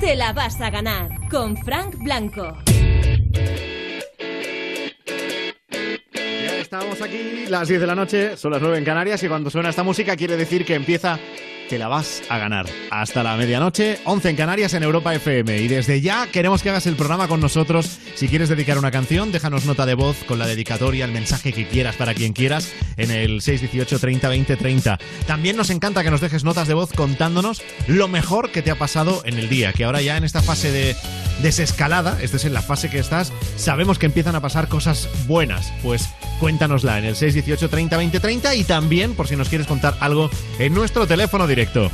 [0.00, 2.56] te la vas a ganar con Frank Blanco.
[6.14, 9.50] Ya estamos aquí, las 10 de la noche, son las 9 en Canarias y cuando
[9.50, 11.18] suena esta música quiere decir que empieza
[11.70, 12.66] te la vas a ganar.
[12.90, 15.56] Hasta la medianoche, 11 en Canarias en Europa FM.
[15.58, 18.00] Y desde ya queremos que hagas el programa con nosotros.
[18.16, 21.68] Si quieres dedicar una canción, déjanos nota de voz con la dedicatoria, el mensaje que
[21.68, 24.98] quieras para quien quieras en el 618 30 20 30.
[25.28, 28.76] También nos encanta que nos dejes notas de voz contándonos lo mejor que te ha
[28.76, 29.72] pasado en el día.
[29.72, 30.96] Que ahora ya en esta fase de
[31.42, 35.72] desescalada, esta es en la fase que estás, sabemos que empiezan a pasar cosas buenas.
[35.82, 36.08] Pues
[36.38, 40.30] cuéntanosla en el 618 30 20 30 y también por si nos quieres contar algo
[40.58, 41.90] en nuestro teléfono directo.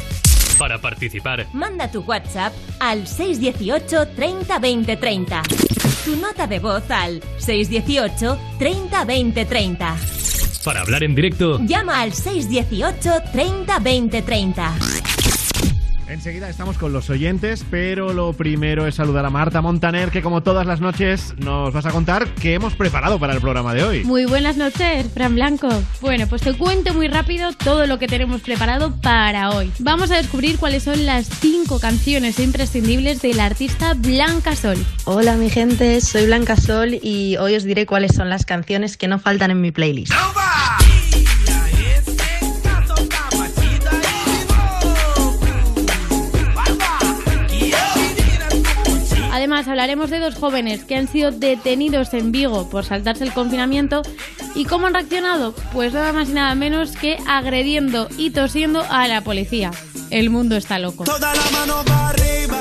[0.59, 5.43] Para participar, Manda tu WhatsApp al 618 30 20 30.
[6.05, 9.97] Tu nota de voz al 618 30 20 30.
[10.65, 14.75] para hablar en directo, Llama al 618 30 20 30.
[16.09, 20.43] Enseguida estamos con los oyentes, pero lo primero es saludar a Marta Montaner, que como
[20.43, 24.05] todas las noches nos vas a contar qué hemos preparado para el programa de hoy.
[24.05, 25.69] Muy buenas noches, Fran Blanco.
[26.01, 29.73] Bueno, pues te cuento muy rápido todo lo que tenemos preparado para hoy.
[29.81, 34.79] Vamos a descubrir cuáles son las cinco canciones imprescindibles del artista Blanca Sol.
[35.05, 39.09] Hola mi gente, soy Blanca Sol y hoy os diré cuáles son las canciones que
[39.09, 40.13] no faltan en mi playlist.
[49.47, 54.03] Además, hablaremos de dos jóvenes que han sido detenidos en Vigo por saltarse el confinamiento
[54.57, 59.07] y cómo han reaccionado, pues nada más y nada menos que agrediendo y tosiendo a
[59.07, 59.71] la policía.
[60.11, 61.05] El mundo está loco.
[61.05, 62.61] Toda la mano para arriba,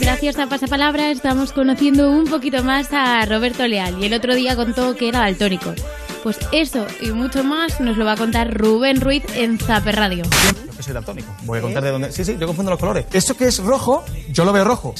[0.00, 4.54] Gracias a Pasapalabra estamos conociendo un poquito más a Roberto Leal y el otro día
[4.54, 5.74] contó que era daltónico.
[6.22, 10.24] Pues eso y mucho más nos lo va a contar Rubén Ruiz en Zaper Radio.
[10.24, 11.34] Yo que soy daltónico.
[11.44, 12.12] Voy a contar de dónde.
[12.12, 13.06] Sí, sí, yo confundo los colores.
[13.12, 14.94] Esto que es rojo, yo lo veo rojo.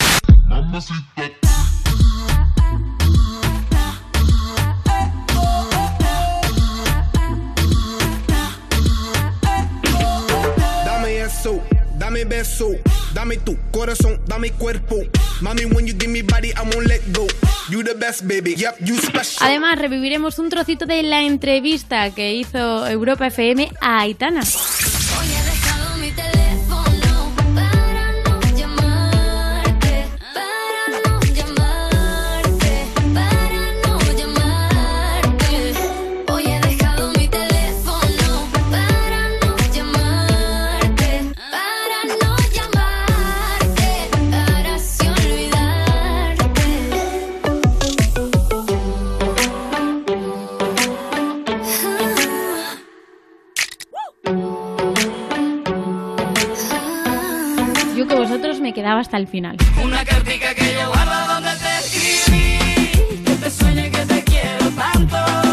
[0.48, 0.78] Dame
[12.20, 12.70] dame beso,
[13.14, 14.96] dame tu corazón, dame cuerpo.
[15.40, 17.26] Mami, when you give me body, I won't let go.
[17.70, 18.54] You the best, baby.
[18.54, 19.46] Yep, you special.
[19.46, 24.42] Además, reviviremos un trocito de la entrevista que hizo Europa FM a Aitana.
[58.80, 59.58] Quedaba hasta el final.
[59.84, 63.22] Una cartica que yo guardo donde te escribí.
[63.24, 65.49] Que te sueñe que te quiero tanto.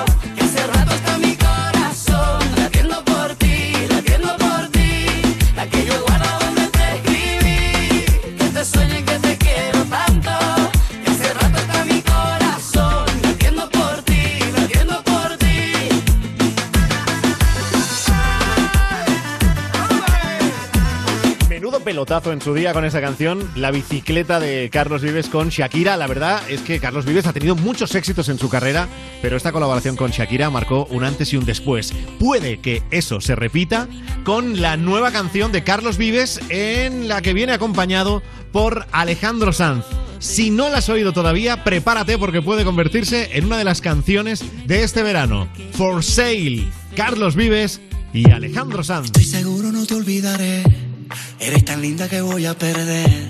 [21.88, 25.96] Pelotazo en su día con esa canción, La bicicleta de Carlos Vives con Shakira.
[25.96, 28.90] La verdad es que Carlos Vives ha tenido muchos éxitos en su carrera,
[29.22, 31.94] pero esta colaboración con Shakira marcó un antes y un después.
[32.20, 33.88] Puede que eso se repita
[34.26, 38.22] con la nueva canción de Carlos Vives en la que viene acompañado
[38.52, 39.86] por Alejandro Sanz.
[40.20, 44.44] Si no la has oído todavía, prepárate porque puede convertirse en una de las canciones
[44.66, 45.48] de este verano.
[45.72, 47.80] For Sale, Carlos Vives
[48.12, 49.06] y Alejandro Sanz.
[49.06, 50.87] Estoy seguro no te olvidaré.
[51.40, 53.28] Eres tan linda que voy a perder.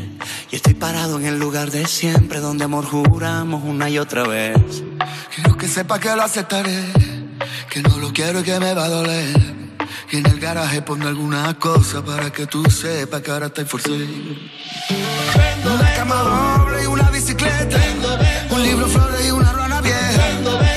[0.51, 4.83] Y estoy parado en el lugar de siempre donde amor juramos una y otra vez.
[5.35, 6.83] Quiero que sepa que lo aceptaré.
[7.69, 9.57] Que no lo quiero y que me va a doler.
[10.11, 13.95] Y en el garaje pongo alguna cosa para que tú sepas que ahora estoy forzado.
[13.95, 17.77] Una cama doble y una bicicleta.
[18.49, 20.76] Un libro, flores y una rana vieja.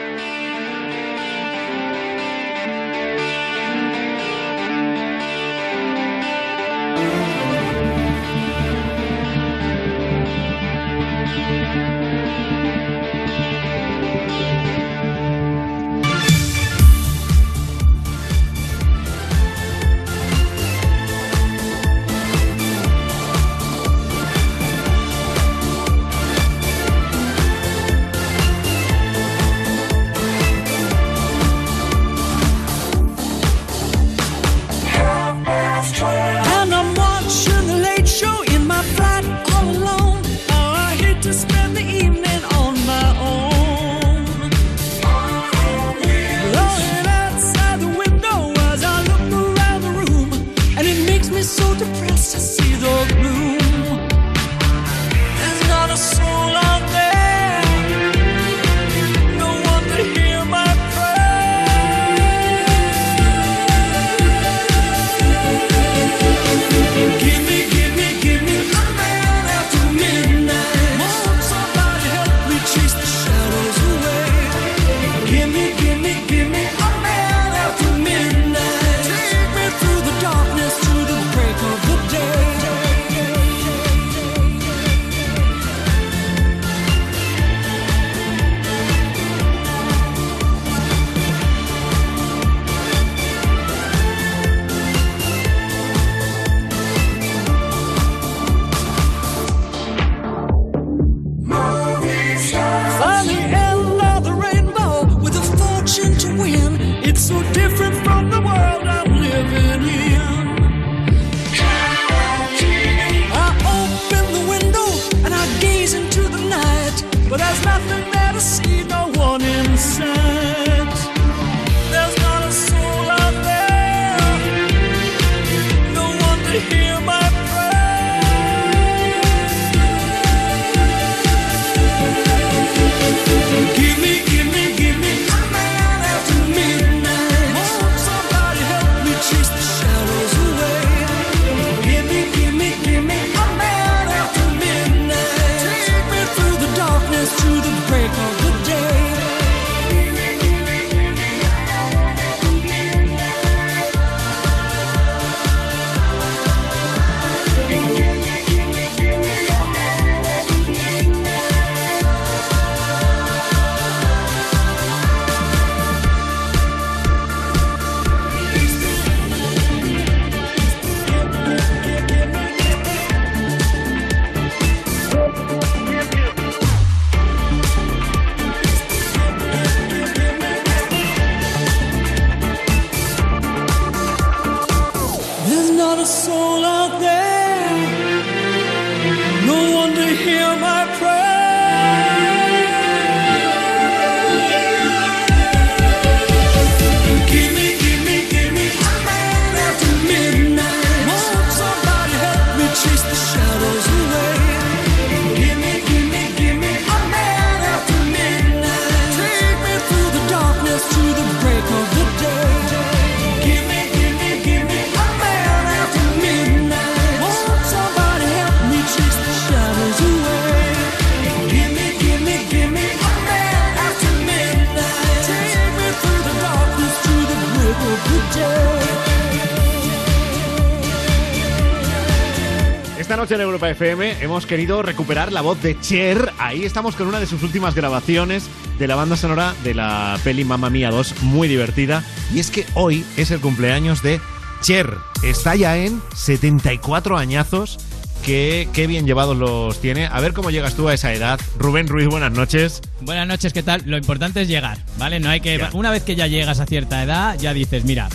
[233.21, 236.33] Noche en Europa FM hemos querido recuperar la voz de Cher.
[236.39, 238.49] Ahí estamos con una de sus últimas grabaciones
[238.79, 242.03] de la banda sonora de la peli Mamma Mía 2, muy divertida.
[242.33, 244.19] Y es que hoy es el cumpleaños de
[244.61, 244.95] Cher.
[245.21, 247.77] Está ya en 74 añazos.
[248.25, 250.07] Qué, qué bien llevados los tiene.
[250.07, 251.39] A ver cómo llegas tú a esa edad.
[251.59, 252.81] Rubén Ruiz, buenas noches.
[253.01, 253.83] Buenas noches, ¿qué tal?
[253.85, 255.19] Lo importante es llegar, ¿vale?
[255.19, 255.63] No hay que.
[255.73, 258.09] Una vez que ya llegas a cierta edad, ya dices, mira,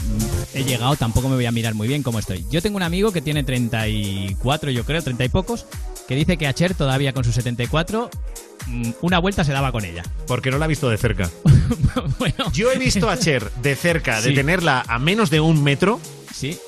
[0.61, 2.45] he llegado, tampoco me voy a mirar muy bien cómo estoy.
[2.51, 5.67] Yo tengo un amigo que tiene 34, yo creo, 30 y pocos,
[6.09, 8.11] que dice que a Cher todavía con sus 74
[8.67, 10.03] mm, una vuelta se daba con ella.
[10.27, 11.31] Porque no la ha visto de cerca.
[12.53, 14.35] Yo he visto a Cher de cerca, de Sí.
[14.35, 16.01] tenerla a menos de un metro.
[16.35, 16.59] Sí.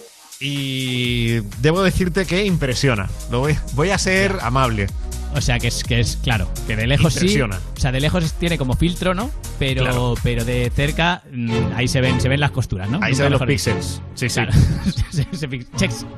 [0.41, 3.09] Y debo decirte que impresiona.
[3.31, 4.87] Lo voy, voy a ser amable.
[5.35, 7.57] O sea, que es, que es claro, que de lejos Impresiona.
[7.57, 7.63] sí.
[7.77, 9.31] O sea, de lejos tiene como filtro, ¿no?
[9.59, 10.15] Pero, Claro.
[10.23, 12.99] pero de cerca mm, ahí se ven, se ven las costuras, ¿no?
[12.99, 14.03] Ahí Nunca se ven los píxeles.
[14.15, 14.35] Sí, sí.
[14.35, 14.53] Claro.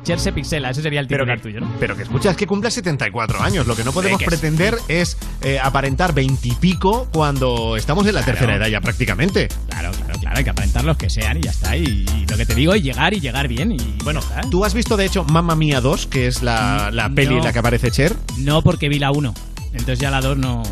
[0.05, 1.73] Cher- se pixela, ese sería el Pero titular que, tuyo, ¿no?
[1.81, 3.67] pero que escucha, es que cumple 74 años.
[3.67, 8.21] Lo que no podemos pretender es eh, aparentar 20 y pico cuando estamos en la
[8.23, 8.39] Claro.
[8.39, 9.49] tercera edad ya prácticamente.
[9.69, 11.77] Claro, claro, claro, hay que aparentar los que sean y ya está.
[11.77, 13.73] Y, y lo que te digo es llegar y llegar bien.
[13.73, 14.21] Y Bueno.
[14.51, 17.53] ¿tú has visto de hecho Mamma Mía 2, que es la, la peli en la
[17.53, 18.15] que aparece Cher?
[18.39, 19.33] No porque vi la 1.
[19.73, 20.63] Entonces ya la 2 no.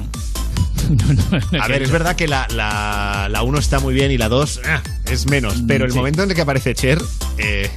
[0.90, 4.10] no, no, no A ver, es verdad que la, la, la 1 está muy bien
[4.10, 4.80] y la 2 eh,
[5.10, 5.98] es menos, pero el Mm, sí.
[5.98, 7.00] momento en el que aparece Cher
[7.38, 7.70] eh,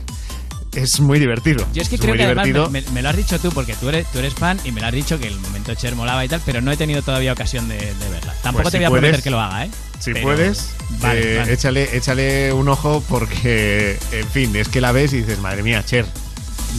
[0.73, 1.65] es muy divertido.
[1.73, 3.73] Yo es que Es creo que además me, me- me lo has dicho tú porque
[3.75, 6.23] tú eres, tú eres fan y me lo has dicho que el momento Cher molaba
[6.23, 8.33] y tal, pero no he tenido todavía ocasión de, de verla.
[8.41, 9.69] Tampoco Pues te si voy a puedes- prometer que lo haga, ¿eh?
[9.99, 10.69] Si Pero- puedes,
[11.01, 11.53] Vale, eh, vale.
[11.53, 15.83] Échale, échale un ojo porque, en fin, es que la ves y dices, madre mía,
[15.85, 16.05] Cher.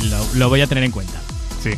[0.04, 1.20] Lo, lo voy a tener en cuenta.
[1.62, 1.70] Sí,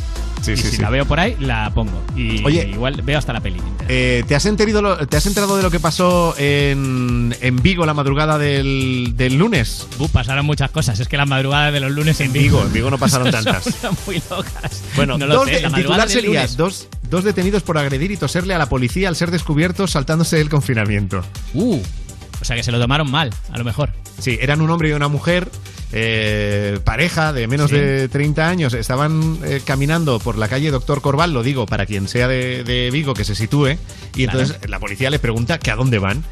[0.44, 0.62] sí, y sí.
[0.70, 0.82] si sí.
[0.82, 2.02] la veo por ahí, la pongo.
[2.16, 2.68] Y Oye.
[2.68, 3.60] igual veo hasta la peli.
[3.88, 7.94] Eh, ¿te, has enterado ¿Te has enterado de lo que pasó en, en Vigo la
[7.94, 9.86] madrugada del, del lunes?
[9.98, 10.98] Uh, pasaron muchas cosas.
[11.00, 13.64] Es que las madrugadas de los lunes en Vigo, en Vigo no pasaron tantas.
[13.64, 14.82] Son muy locas.
[14.96, 16.46] Bueno, no dos sé, de- la madrugada titular sería
[17.10, 21.22] dos detenidos por agredir y toserle a la policía al ser descubiertos saltándose el confinamiento.
[21.52, 21.80] Uh,
[22.40, 23.90] o sea que se lo tomaron mal, a lo mejor.
[24.18, 25.48] Sí, eran un hombre y una mujer,
[25.96, 27.76] eh, pareja de menos Sí.
[27.76, 32.08] de 30 años, estaban eh, caminando por la calle Doctor Corval, lo digo para quien
[32.08, 33.76] sea de, de Vigo que se sitúe,
[34.16, 34.40] y Claro.
[34.40, 36.24] entonces la policía le pregunta que a dónde van.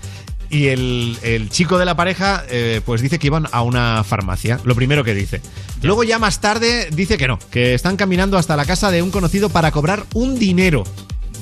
[0.51, 4.61] Y el, el chico de la pareja eh, pues dice que iban a una farmacia,
[4.65, 5.41] lo primero que dice.
[5.81, 9.11] Luego ya más tarde dice que no, que están caminando hasta la casa de un
[9.11, 10.85] conocido para cobrar un dinero.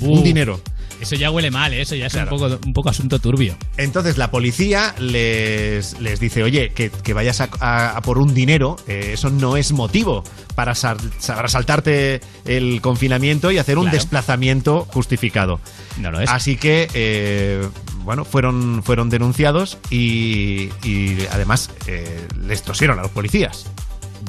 [0.00, 0.60] Un dinero.
[1.00, 1.80] Eso ya huele mal, ¿eh?
[1.83, 2.35] eso ya es Claro.
[2.35, 3.57] un, poco, un poco asunto turbio.
[3.76, 8.35] Entonces la policía les, les dice, oye, que, que vayas a, a- a por un
[8.35, 10.23] dinero, eh, eso no es motivo
[10.54, 13.97] para, sal- para saltarte el confinamiento y hacer un Claro.
[13.97, 15.59] desplazamiento justificado.
[15.99, 16.28] No lo es.
[16.30, 17.66] Así que, eh,
[18.04, 21.71] bueno, fueron, fueron denunciados y, y además
[22.47, 23.66] les tosieron a los policías.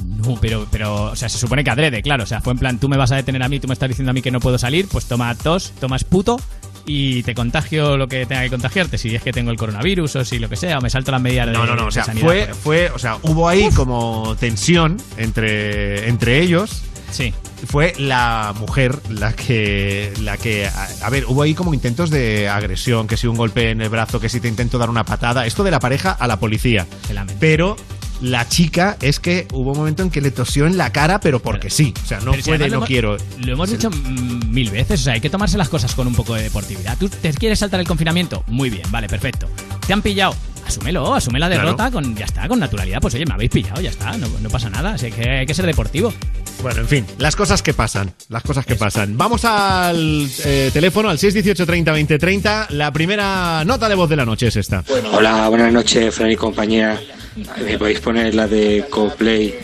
[0.06, 2.22] No, pero, pero, o sea, se supone que adrede, claro.
[2.24, 3.88] O sea, fue en plan, tú me vas a detener a mí, tú me estás
[3.88, 6.38] diciendo a mí que no puedo salir, pues toma tos, tomas puto
[6.86, 8.98] y te contagio lo que tenga que contagiarte.
[8.98, 11.20] Si es que tengo el coronavirus o si lo que sea, o me salto las
[11.20, 12.48] medidas de No, no, no, o sea, sanidad fue, ahí.
[12.54, 16.82] fue, o sea, hubo ahí como tensión entre, entre ellos.
[17.10, 17.32] Sí.
[17.66, 22.48] Fue la mujer la que, la que, a, a ver, hubo ahí como intentos de
[22.48, 25.46] agresión, que si un golpe en el brazo, que si te intento dar una patada,
[25.46, 26.86] esto de la pareja a la policía.
[27.38, 27.76] Pero
[28.22, 31.40] la chica es que hubo un momento en que le tosió en la cara, pero
[31.42, 33.16] porque sí, o sea, no Pero si fue de además lo no quiero.
[33.40, 36.34] Lo hemos dicho mil veces, o sea, hay que tomarse las cosas con un poco
[36.34, 36.96] de deportividad.
[36.98, 38.44] ¿Tú te quieres saltar el confinamiento?
[38.46, 39.48] Muy bien, vale, perfecto.
[39.86, 40.34] ¿Te han pillado?
[40.66, 41.62] Asúmelo, asume la Claro.
[41.64, 43.00] derrota con, ya está, con naturalidad.
[43.00, 44.94] Pues oye, me habéis pillado, ya está, no, no pasa nada.
[44.94, 46.14] Así que hay que ser deportivo.
[46.60, 49.16] Bueno, en fin, las cosas que pasan, las cosas que pasan.
[49.16, 52.66] Vamos al eh, teléfono, al 618 30 20 30.
[52.70, 54.84] La primera nota de voz de la noche es esta.
[55.12, 57.00] Hola, buenas noches, Fran y compañía.
[57.64, 59.54] ¿Me podéis poner la de Coldplay,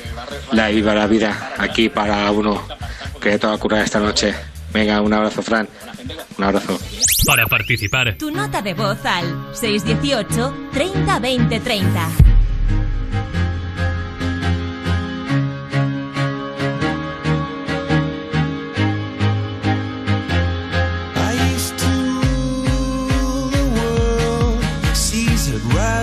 [0.53, 2.67] la de Viva la Vida, aquí para uno
[3.21, 4.35] que toda curar esta noche?
[4.73, 5.69] Venga, un abrazo, Fran.
[6.37, 6.79] Un abrazo.
[7.27, 12.09] Para participar, Tu nota de voz al 618 30 20 30.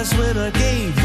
[0.06, 1.05] Was when I gave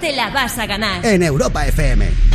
[0.00, 1.04] te la vas a ganar.
[1.04, 2.29] En Europa FM.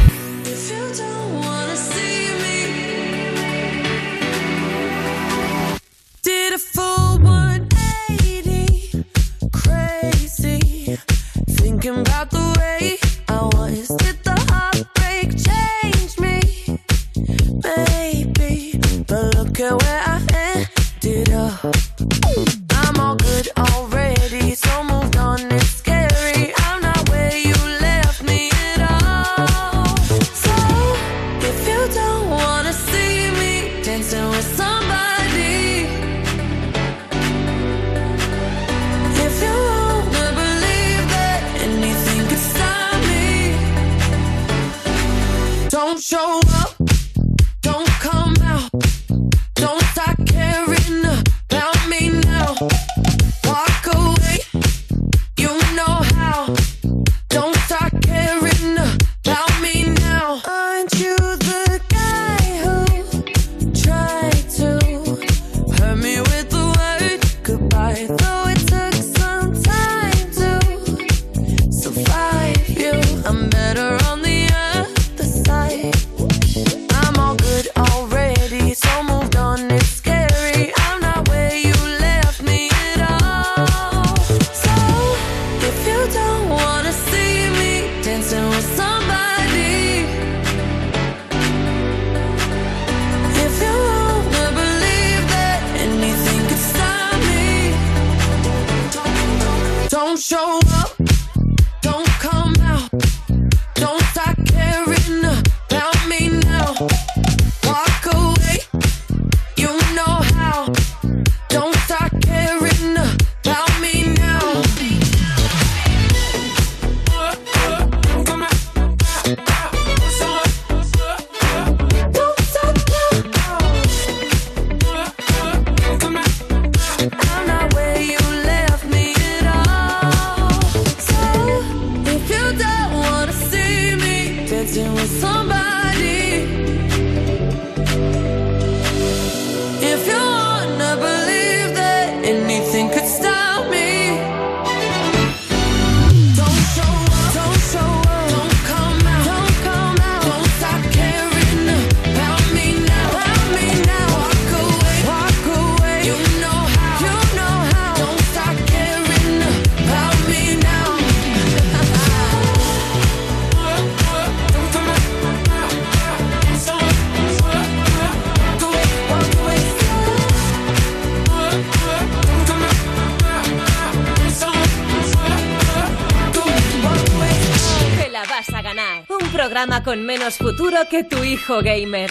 [180.76, 182.10] Futuro que tu hijo gamer.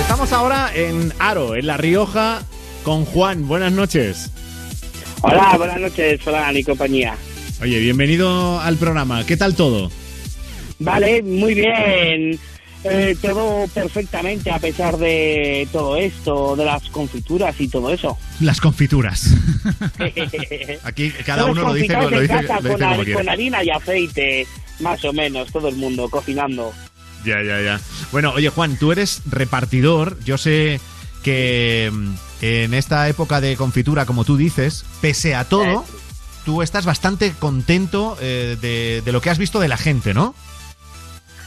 [0.00, 2.42] Estamos ahora en Aro, en La Rioja,
[2.84, 3.46] con Juan.
[3.46, 4.30] Buenas noches.
[5.20, 7.16] Hola, buenas noches, Fran y compañía.
[7.60, 9.26] Oye, bienvenido al programa.
[9.26, 9.90] ¿Qué tal todo?
[10.78, 12.38] Vale, muy bien.
[12.84, 18.16] Eh, todo perfectamente a pesar de todo esto, de las confituras y todo eso.
[18.40, 19.34] Las confituras.
[20.84, 23.04] Aquí cada uno lo dice, confitados lo en dice, casa lo dice con, como har-
[23.04, 23.14] quiere.
[23.14, 24.46] con harina y aceite,
[24.80, 26.72] más o menos, todo el mundo cocinando.
[27.24, 27.80] Ya, ya, ya.
[28.12, 30.18] Bueno, oye Juan, tú eres repartidor.
[30.24, 30.80] Yo sé
[31.22, 35.84] que mm, en esta época de confitura, como tú dices, pese a todo,
[36.44, 40.34] tú estás bastante contento eh, de, de lo que has visto de la gente, ¿no?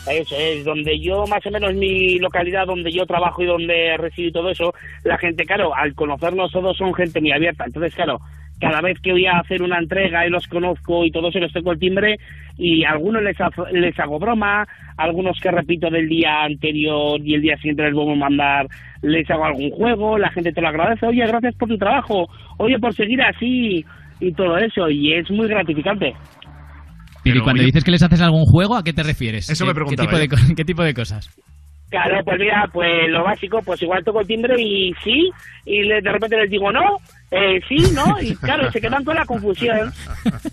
[0.07, 4.29] Eso es, donde yo, más o menos mi localidad, donde yo trabajo y donde resido
[4.29, 7.65] y todo eso, la gente, claro, al conocernos todos son gente muy abierta.
[7.65, 8.19] Entonces, claro,
[8.59, 11.53] cada vez que voy a hacer una entrega y los conozco y todo eso, les
[11.53, 12.19] toco el timbre
[12.57, 13.35] y a algunos les,
[13.73, 18.13] les hago broma, algunos que repito del día anterior y el día siguiente les vuelvo
[18.13, 18.67] a mandar,
[19.01, 22.77] les hago algún juego, la gente te lo agradece, oye, gracias por tu trabajo, oye,
[22.79, 23.83] por seguir así
[24.19, 26.13] y todo eso, y es muy gratificante.
[27.23, 29.49] Pero, y cuando dices que les haces algún juego, ¿a qué te refieres?
[29.49, 31.29] Eso ¿Qué- me preguntaba ¿qué tipo, de, ¿Qué tipo de cosas?
[31.91, 35.29] Claro, pues mira, pues lo básico, pues igual toco el timbre y sí,
[35.65, 36.99] y de repente les digo no,
[37.29, 39.91] eh, sí, no, y claro, se quedan con la confusión.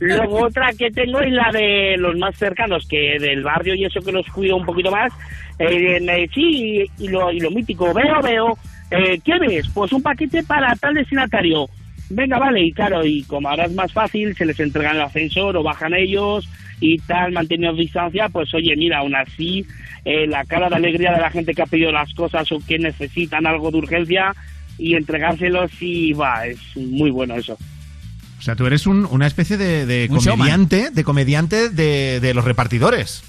[0.00, 4.00] Luego otra que tengo es la de los más cercanos, que del barrio y eso
[4.00, 5.12] que los cuido un poquito más,
[5.60, 8.58] eh, me- sí, y, y lo, y lo mítico, veo, veo,
[8.90, 9.68] eh, ¿qué ves?
[9.72, 11.66] Pues un paquete para tal destinatario.
[12.10, 15.02] Venga, vale, y claro, y como ahora es más fácil, se les entrega en el
[15.02, 16.48] ascensor o bajan ellos
[16.80, 19.66] y tal, manteniendo distancia, pues oye, mira, aún así,
[20.04, 22.78] eh, la cara de alegría de la gente que ha pedido las cosas o que
[22.78, 24.34] necesitan algo de urgencia
[24.78, 27.58] y entregárselos, y va, es muy bueno eso.
[28.38, 30.38] O sea, tú eres un- una especie de, de Un showman.
[30.38, 33.22] comediante, de comediante de, de los repartidores.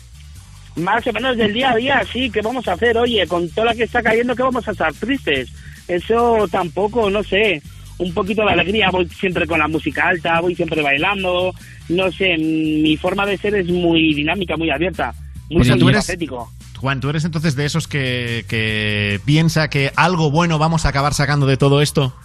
[0.76, 2.96] Más o menos del día a día, sí, ¿qué vamos a hacer?
[2.98, 5.50] Oye, con toda la que está cayendo, ¿qué vamos a estar tristes?
[5.88, 7.62] Eso tampoco, no sé,
[8.00, 11.54] un poquito de alegría, voy siempre con la música alta, voy siempre bailando,
[11.90, 15.14] no sé, mi forma de ser es muy dinámica, muy abierta,
[15.50, 16.52] muy tú eres- polifacético.
[16.78, 21.14] Juan, ¿tú eres entonces de esos que, que piensa que algo bueno vamos a acabar
[21.14, 22.16] sacando de todo esto?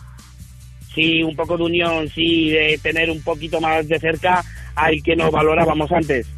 [0.95, 4.45] Sí, un poco de unión, sí, de tener un poquito más de cerca
[4.77, 6.29] al que nos valorábamos antes.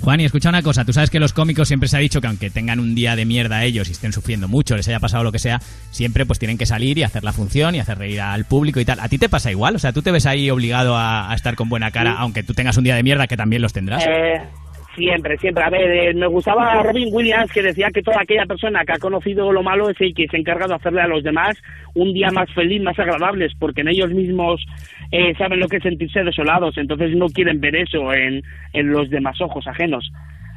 [0.00, 2.26] Juan, y escucha una cosa, tú sabes que los cómicos siempre se ha dicho que
[2.26, 5.32] aunque tengan un día de mierda ellos y estén sufriendo mucho, les haya pasado lo
[5.32, 8.44] que sea, siempre pues tienen que salir y hacer la función y hacer reír al
[8.44, 9.00] público y tal.
[9.00, 9.74] ¿A ti te pasa igual?
[9.74, 12.54] O sea, tú te ves ahí obligado a, a estar con buena cara, aunque tú
[12.54, 14.04] tengas un día de mierda que también los tendrás.
[14.06, 14.42] Eh,
[14.96, 15.62] siempre, siempre.
[15.62, 18.98] A ver, eh, me gustaba Robin Williams que decía que toda aquella persona que ha
[18.98, 21.56] conocido lo malo es el que se encarga de hacerle a los demás
[21.94, 24.64] un día más feliz, más agradables, porque en ellos mismos
[25.12, 29.08] eh, saben lo que es sentirse desolados, entonces no quieren ver eso en, en los
[29.10, 30.10] demás ojos ajenos.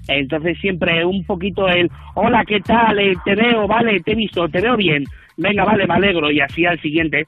[0.08, 2.97] Entonces siempre un poquito el, hola, ¿qué tal?
[2.99, 5.04] Eh, te veo, vale, te he visto, te veo bien.
[5.38, 6.32] Venga, vale, me alegro.
[6.32, 7.28] Y así al siguiente.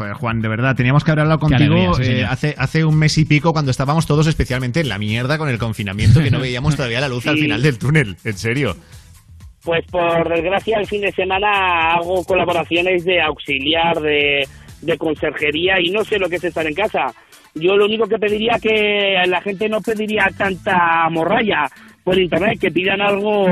[0.00, 2.98] Joder, Juan, de verdad, teníamos que haber hablado contigo alegría, sí, eh, hace, hace un
[2.98, 6.40] mes y pico cuando estábamos todos especialmente en la mierda con el confinamiento que no
[6.40, 7.42] veíamos todavía la luz al Sí.
[7.42, 8.16] final del túnel.
[8.24, 8.74] En serio.
[9.62, 14.48] Pues por desgracia el fin de semana hago colaboraciones de auxiliar, de,
[14.80, 17.12] de conserjería y no sé lo que es estar en casa.
[17.54, 21.66] Yo lo único que pediría que la gente no pediría tanta morralla
[22.02, 23.46] por internet, que pidan algo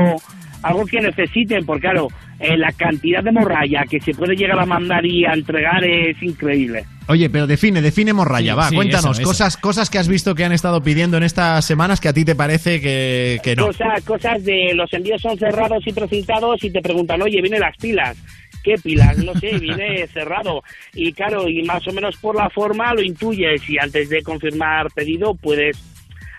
[0.63, 2.07] algo que necesiten, porque claro,
[2.39, 6.21] eh, la cantidad de morralla que se puede llegar a mandar y a entregar es
[6.21, 6.85] increíble.
[7.07, 9.29] Oye, pero define, define morralla, Sí, va, sí, cuéntanos, eso, eso.
[9.29, 12.23] cosas cosas que has visto que han estado pidiendo en estas semanas que a ti
[12.23, 13.65] te parece que, que no.
[13.67, 17.75] Cosas, cosas de los envíos son cerrados y precintados y te preguntan, oye, vienen las
[17.77, 18.15] pilas.
[18.63, 19.17] ¿Qué pilas?
[19.17, 20.61] No sé, viene cerrado.
[20.93, 24.87] Y claro, y más o menos por la forma lo intuyes y antes de confirmar
[24.93, 25.77] pedido puedes...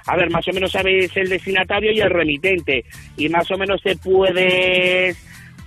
[0.07, 2.85] A ver, más o menos sabes el destinatario y el remitente.
[3.17, 5.17] Y más o menos te puedes...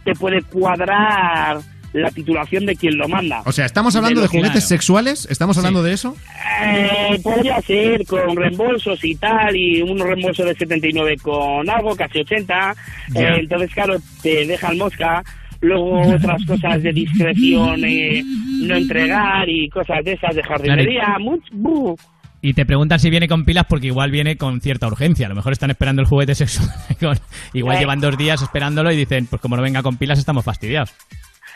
[0.03, 1.59] Te puede cuadrar
[1.93, 3.41] la titulación de quien lo manda.
[3.45, 5.27] O sea, ¿estamos hablando de, juguetes sexuales?
[5.29, 6.15] ¿Estamos hablando de eso?
[6.63, 12.19] Eh, podría ser con reembolsos y tal, y un reembolso de 79 con algo, casi
[12.19, 12.75] 80.
[13.09, 13.21] Ya.
[13.21, 15.23] Eh, entonces, claro, te dejan mosca.
[15.61, 18.21] Luego otras cosas de discreción, eh,
[18.61, 21.17] no entregar y cosas de esas de jardinería.
[21.19, 21.97] much-.
[22.45, 25.27] Y te preguntan si viene con pilas porque igual viene con cierta urgencia.
[25.27, 26.67] A lo mejor están esperando el juguete sexual.
[26.99, 27.17] con-
[27.53, 30.93] igual llevan dos días esperándolo y dicen, pues como no venga con pilas estamos fastidiados.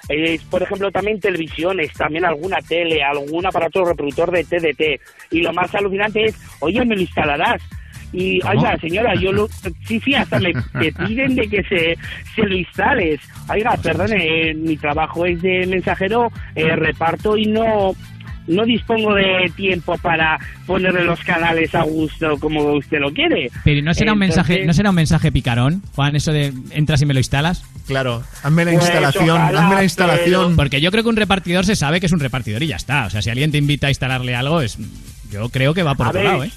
[0.08, 5.02] Eh, por ejemplo, también televisiones, también alguna tele, algún aparato reproductor de TDT.
[5.32, 7.62] Y lo más alucinante es, oye, ¿me lo instalarás?
[8.14, 8.54] Y, ¿Cómo?
[8.54, 9.48] oiga, señora, yo lo...
[9.86, 10.54] Sí, sí, hasta me
[11.06, 11.98] piden de que se,
[12.34, 13.20] se lo instales.
[13.50, 17.92] Oiga, perdone, eh, mi trabajo es de mensajero, eh, reparto y no
[18.48, 23.50] no dispongo de tiempo para ponerle los canales a gusto como usted lo quiere.
[23.64, 27.06] Pero no será un mensaje, no será un mensaje picarón, Juan, eso de entras y
[27.06, 27.64] me lo instalas.
[27.88, 30.56] Claro, hazme la Pues instalación, ojalá, hazme la instalación.
[30.56, 33.06] Porque yo creo que un repartidor se sabe que es un repartidor y ya está.
[33.06, 34.78] O sea, si alguien te invita a instalarle algo, es
[35.32, 36.52] yo creo que va por A otro ver, lado, ¿eh?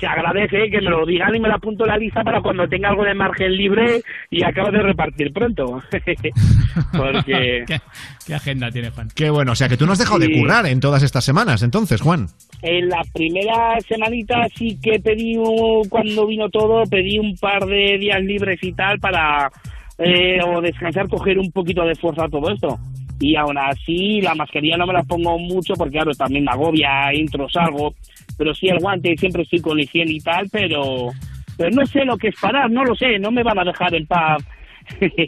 [0.00, 2.66] Se agradece que me lo digan y me lo apunto en la lista para cuando
[2.66, 5.82] tenga algo de margen libre y acabo de repartir pronto.
[6.96, 7.78] Porque ¿Qué,
[8.26, 9.08] qué agenda tiene Juan?
[9.14, 11.62] Qué bueno, o sea que tú no has dejado de currar en todas estas semanas,
[11.62, 12.26] entonces, Juan.
[12.62, 17.98] en la primera semanita sí que pedí, un- cuando vino todo, pedí un par de
[17.98, 19.50] días libres y tal para
[19.98, 22.78] eh, o descansar, coger un poquito de fuerza a todo esto.
[23.20, 27.12] Y aún así, la mascarilla no me la pongo mucho porque, claro, también me agobia,
[27.12, 27.94] entro, salgo.
[28.36, 31.10] Pero sí, el guante siempre estoy con higiene y tal, pero,
[31.56, 33.94] pero no sé lo que es parar, no lo sé, no me van a dejar
[33.94, 34.42] en paz.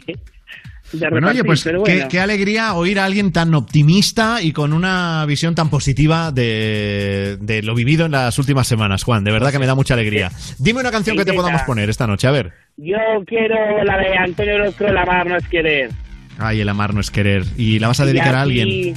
[0.93, 1.67] Bueno, oye, pues
[2.09, 7.61] qué, alegría oír a alguien tan optimista y con una visión tan positiva de, de
[7.61, 9.25] lo vivido en las últimas semanas, Juan.
[9.25, 10.31] De verdad que me da mucha alegría.
[10.59, 12.53] Dime una canción que te podamos poner esta noche, a ver.
[12.77, 15.89] Yo quiero la de Antonio Orozco, La mar no es querer.
[16.37, 17.43] Ay, el amar no es querer.
[17.57, 18.93] ¿Y la vas a dedicar a alguien?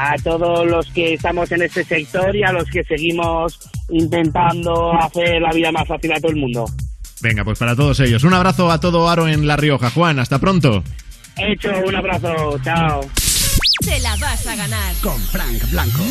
[0.00, 3.58] A todos los que estamos en este sector y a los que seguimos
[3.90, 6.66] intentando hacer la vida más fácil a todo el mundo.
[7.20, 8.22] Venga, pues para todos ellos.
[8.22, 9.90] Un abrazo a todo Aro en La Rioja.
[9.90, 10.84] Juan, hasta pronto.
[11.36, 13.00] Hecho, un abrazo, chao.
[13.84, 14.94] Te la vas a ganar.
[15.02, 16.04] Con Frank Blanco.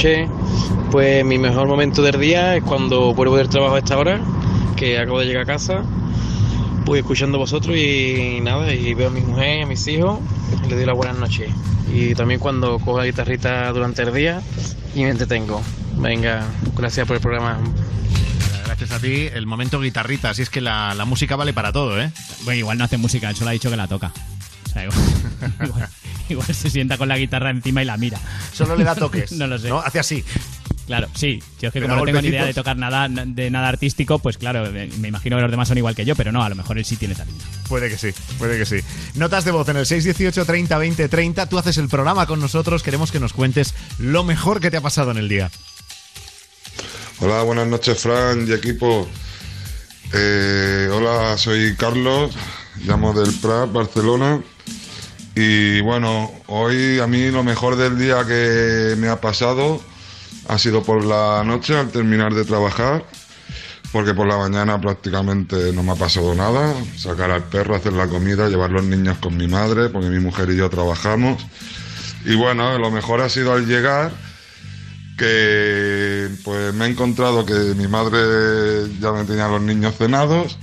[0.00, 0.28] Noches.
[0.90, 4.20] Pues mi mejor momento del día es cuando vuelvo del trabajo a esta hora,
[4.76, 5.82] que acabo de llegar a casa.
[6.84, 10.18] Voy escuchando a vosotros y nada, y veo a mi mujer, a mis hijos,
[10.64, 11.50] y les doy las buenas noches.
[11.92, 14.40] Y también cuando cojo la guitarrita durante el día
[14.94, 15.60] y me entretengo.
[15.96, 16.44] Venga,
[16.76, 17.58] gracias por el programa.
[18.64, 20.30] Gracias a ti, el momento guitarrita.
[20.30, 22.10] Así es que la, la música vale para todo, ¿eh?
[22.44, 24.12] Bueno, igual no hace música, él solo ha dicho que la toca.
[24.66, 24.98] O sea, igual,
[25.66, 25.88] igual-
[26.30, 28.18] igual se sienta con la guitarra encima y la mira.
[28.52, 29.32] Solo le da toques.
[29.32, 29.68] no lo sé.
[29.68, 29.78] ¿no?
[29.78, 30.24] Hace así.
[30.86, 31.40] Claro, sí.
[31.60, 34.38] Yo es que como no tengo ni idea de tocar nada de nada artístico, pues
[34.38, 36.56] claro, me, me imagino que los demás son igual que yo, pero no, a lo
[36.56, 37.44] mejor él sí tiene talento.
[37.68, 38.80] Puede que sí, puede que sí.
[39.14, 41.46] Notas de voz en el 618 30 20 30.
[41.46, 42.82] Tú haces el programa con nosotros.
[42.82, 45.48] Queremos que nos cuentes lo mejor que te ha pasado en el día.
[47.20, 49.06] Hola, buenas noches, Fran y equipo.
[50.12, 52.34] Eh, hola, soy Carlos,
[52.84, 54.40] llamo del Prat, Barcelona.
[55.42, 59.80] Y bueno, hoy a mí lo mejor del día que me ha pasado
[60.48, 63.06] ha sido por la noche al terminar de trabajar,
[63.90, 66.74] porque por la mañana prácticamente no me ha pasado nada.
[66.94, 70.50] Sacar al perro, hacer la comida, llevar los niños con mi madre, porque mi mujer
[70.50, 71.42] y yo trabajamos.
[72.26, 74.12] Y bueno, lo mejor ha sido al llegar
[75.16, 80.58] que pues me he encontrado que mi madre ya me tenía los niños cenados,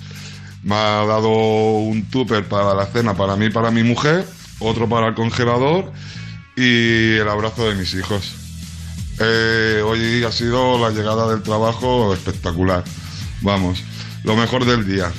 [0.62, 4.88] me ha dado un tupper para la cena para mí y para mi mujer, otro
[4.90, 5.92] para el congelador
[6.56, 8.36] y el abrazo de mis hijos.
[9.20, 12.84] Eh, hoy ha sido la llegada del trabajo espectacular.
[13.42, 13.84] Vamos,
[14.24, 15.12] lo mejor del día.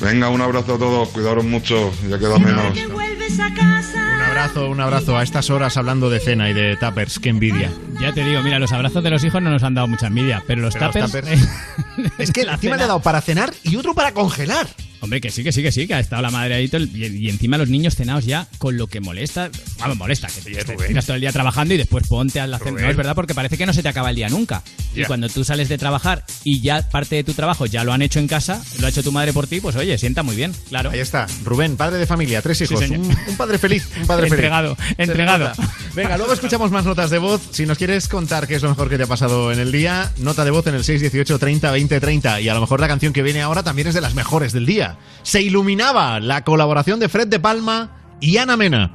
[0.00, 2.64] Venga, un abrazo a todos, cuidaros mucho, ya queda menos.
[2.76, 7.18] Un abrazo, un abrazo a estas horas hablando de cena y de tuppers.
[7.18, 7.70] Qué envidia.
[8.00, 10.42] Ya te digo, mira, los abrazos de los hijos no nos han dado mucha envidia,
[10.46, 11.48] pero los Pero los tuppers-
[12.18, 12.76] Es que La encima cena.
[12.78, 14.66] le ha dado para cenar y otro para congelar.
[15.02, 16.96] Hombre, que sí, que sí, que sí, que ha estado la madre ahí todo el-
[16.96, 19.50] y, y encima los niños cenados ya con lo que molesta.
[19.78, 22.58] Vamos, molesta, que te, te tiras todo el día trabajando y después ponte a la
[22.58, 22.70] cena.
[22.80, 24.62] No es verdad porque parece que no se te acaba el día nunca.
[24.94, 28.02] Y cuando tú sales de trabajar y ya parte de tu trabajo ya lo han
[28.02, 30.52] hecho en casa, lo ha hecho tu madre por ti, pues oye, sienta muy bien,
[30.68, 30.90] claro.
[30.90, 32.80] Ahí está, Rubén, padre de familia, tres hijos.
[32.88, 34.32] un, un padre feliz, un padre feliz.
[34.44, 35.52] Entregado, entregado.
[35.94, 37.40] Venga, luego escuchamos más notas de voz.
[37.50, 40.12] Si nos quieres contar qué es lo mejor que te ha pasado en el día,
[40.18, 42.40] nota de voz en el 618 30 20 30.
[42.40, 44.66] Y a lo mejor la canción que viene ahora también es de las mejores del
[44.66, 44.91] día.
[45.22, 48.90] Se iluminaba la colaboración de Fred de Palma y Ana Mena.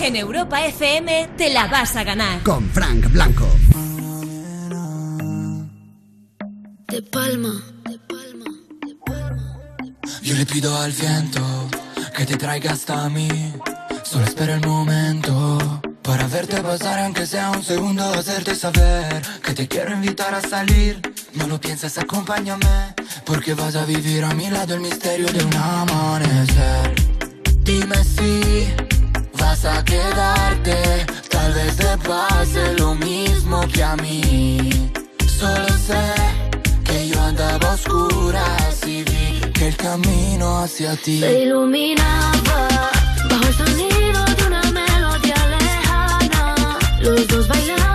[0.00, 2.42] En Europa FM te la vas a ganar.
[2.42, 3.48] Con Frank Blanco.
[6.88, 7.52] De palma.
[10.22, 11.40] Yo le pido al viento
[12.16, 13.28] que te traiga hasta mí.
[14.02, 19.66] Solo espera el momento para verte pasar, aunque sea un segundo, hacerte saber que te
[19.66, 21.00] quiero invitar a salir.
[21.36, 25.54] No lo pienses, acompáñame, porque vas a vivir a mi lado el misterio de un
[25.54, 26.94] amanecer.
[27.62, 28.72] Dime si
[29.38, 34.90] vas a quedarte, tal vez te pase lo mismo que a mí.
[35.38, 36.04] Solo sé
[36.84, 42.90] que yo andaba a oscuras y vi que el camino hacia ti Se iluminaba
[43.28, 46.78] bajo el sonido de una melodía lejana.
[47.00, 47.85] Los dos bailamos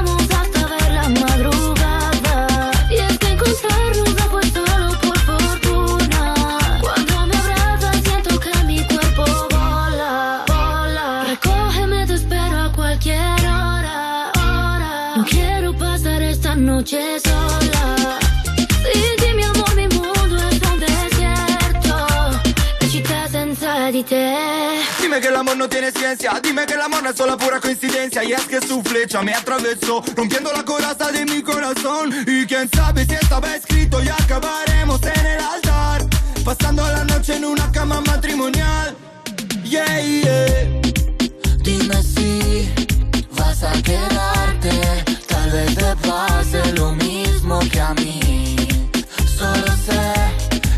[16.81, 18.19] noche sola.
[18.81, 21.95] Sin ti, mi amor, mi mundo es un desierto.
[22.89, 24.79] Città senza di te.
[24.99, 27.59] Dime que el amor no tiene ciencia, dime que el amor no es solo pura
[27.59, 32.45] coincidencia Y es que su flecha me atravesó, rompiendo la coraza de mi corazón Y
[32.45, 36.05] quién sabe si estaba escrito y acabaremos en el altar
[36.45, 38.95] Pasando la noche en una cama matrimonial
[39.65, 40.81] Yeah, yeah
[41.61, 42.71] Dime si
[43.35, 48.55] vas a quedarte Tal vez te pase lo mismo que a mí
[49.25, 50.03] Solo sé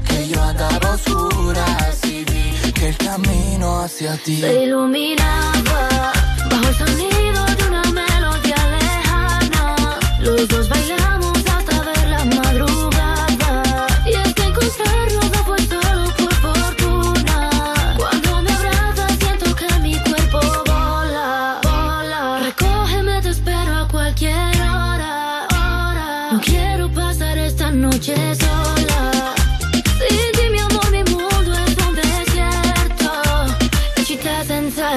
[0.08, 6.14] que yo andaba a oscuras y vi que el camino hacia ti Se iluminaba
[6.50, 9.76] bajo el sonido de una melodía lejana.
[10.22, 11.33] Los dos bailamos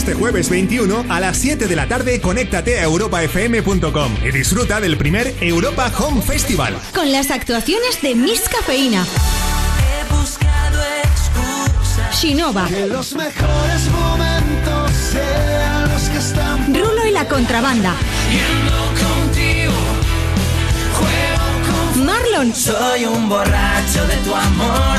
[0.00, 4.96] Este jueves 21 a las 7 de la tarde conéctate a europafm.com y disfruta del
[4.96, 6.74] primer Europa Home Festival.
[6.94, 12.18] Con las actuaciones de Miss Cafeína, He buscado excusas.
[12.18, 17.94] Shinova, Que los mejores momentos sean los que están Rulo y la Contrabanda,
[18.30, 19.74] viendo contigo.
[20.94, 24.96] Juego con Marlon Soy un borracho de tu amor,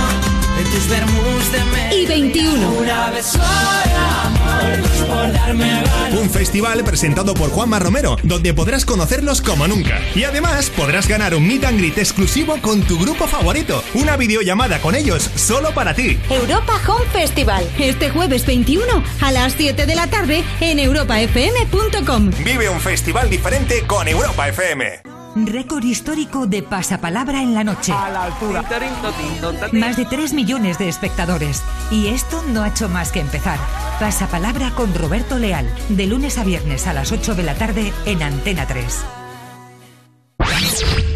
[0.72, 1.96] tus vermus de me.
[1.96, 2.70] y 21.
[2.72, 3.34] Una vez
[5.08, 5.84] por darme.
[6.20, 10.00] Un festival presentado por Juanma Romero, donde podrás conocerlos como nunca.
[10.16, 13.84] Y además podrás ganar un meet and greet exclusivo con tu grupo favorito.
[13.94, 16.20] Una videollamada con ellos solo para ti.
[16.30, 17.68] Europa Home Festival.
[17.78, 18.86] Este jueves 21
[19.22, 22.32] a las 7 de la tarde en europafm.com.
[22.44, 25.21] Vive un festival diferente con Europa FM.
[25.36, 27.94] Récord histórico de pasapalabra en la noche.
[29.72, 31.64] Más de 3 millones de espectadores.
[31.90, 33.58] Y esto no ha hecho más que empezar.
[34.00, 35.74] Pasapalabra con Roberto Leal.
[35.90, 39.06] De lunes a viernes a las 8 de la tarde en Antena 3.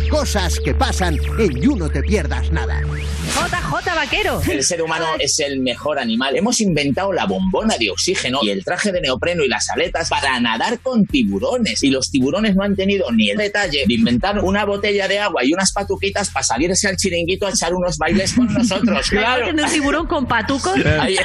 [0.10, 2.82] Cosas que pasan en You No Te Pierdas Nada.
[2.82, 4.42] JJ Vaquero.
[4.48, 6.36] El ser humano es el mejor animal.
[6.38, 10.40] Hemos inventado la bombona de oxígeno y el traje de neopreno y las aletas para
[10.40, 11.84] nadar con tiburones.
[11.84, 15.44] Y los tiburones no han tenido ni el detalle de inventar una botella de agua
[15.44, 19.10] y unas patuquitas para salirse al chiringuito a echar unos bailes con nosotros.
[19.16, 19.50] Claro.
[19.50, 20.74] un tiburón con patucos?
[21.00, 21.18] Ay,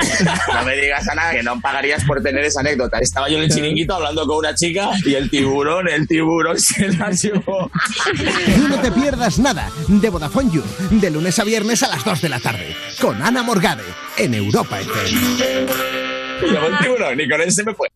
[0.55, 2.99] no me digas a nada que no pagarías por tener esa anécdota.
[2.99, 6.89] Estaba yo en el chiringuito hablando con una chica y el tiburón, el tiburón se
[6.93, 7.71] la llevó.
[8.81, 10.63] No Te Pierdas Nada de Vodafone You.
[10.91, 12.75] De lunes a viernes a las 2 de la tarde.
[12.99, 13.83] Con Ana Morgade
[14.17, 15.11] en Europa FM.
[16.41, 17.89] Y luego el tiburón y con él se me fue.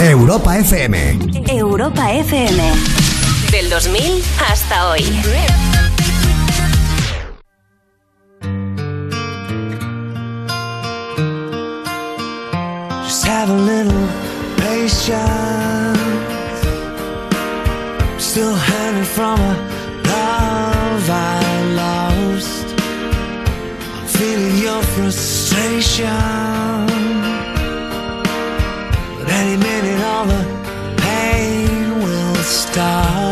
[0.00, 1.18] Europa FM.
[1.48, 2.72] Europa FM.
[3.50, 5.02] Del 2000 hasta hoy.
[13.02, 14.08] Just have a little
[14.58, 15.96] patience.
[18.18, 18.75] Still hanging
[19.16, 19.54] from a
[20.12, 22.66] love I lost.
[23.96, 26.06] I'm feeling your frustration.
[29.16, 30.42] But any minute, all the
[30.98, 33.25] pain will stop.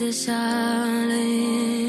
[0.00, 1.79] Hoyuelitos que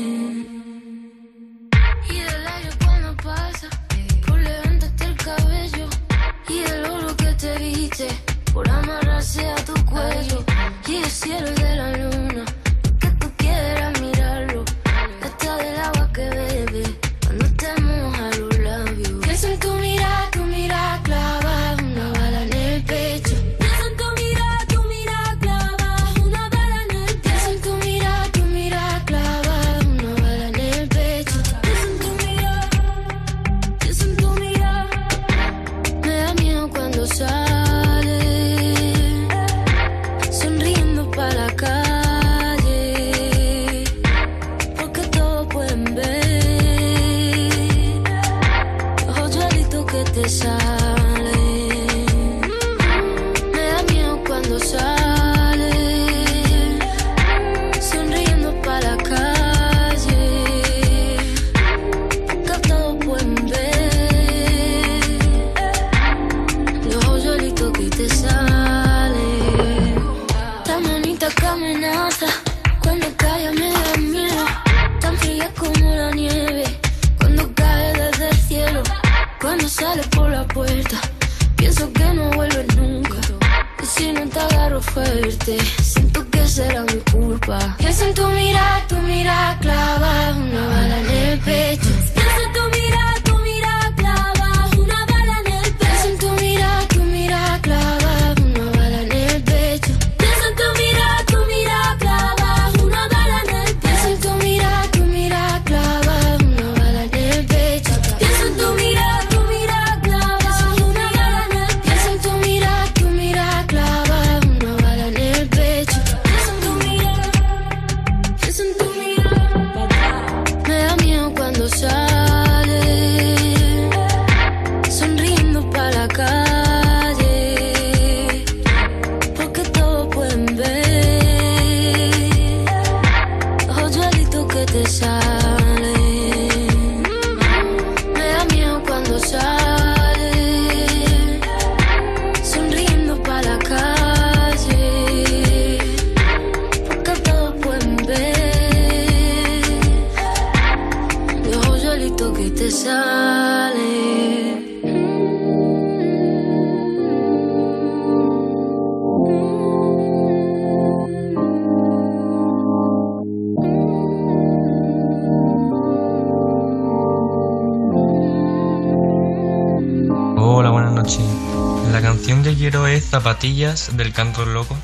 [173.93, 174.75] del Canto Loco,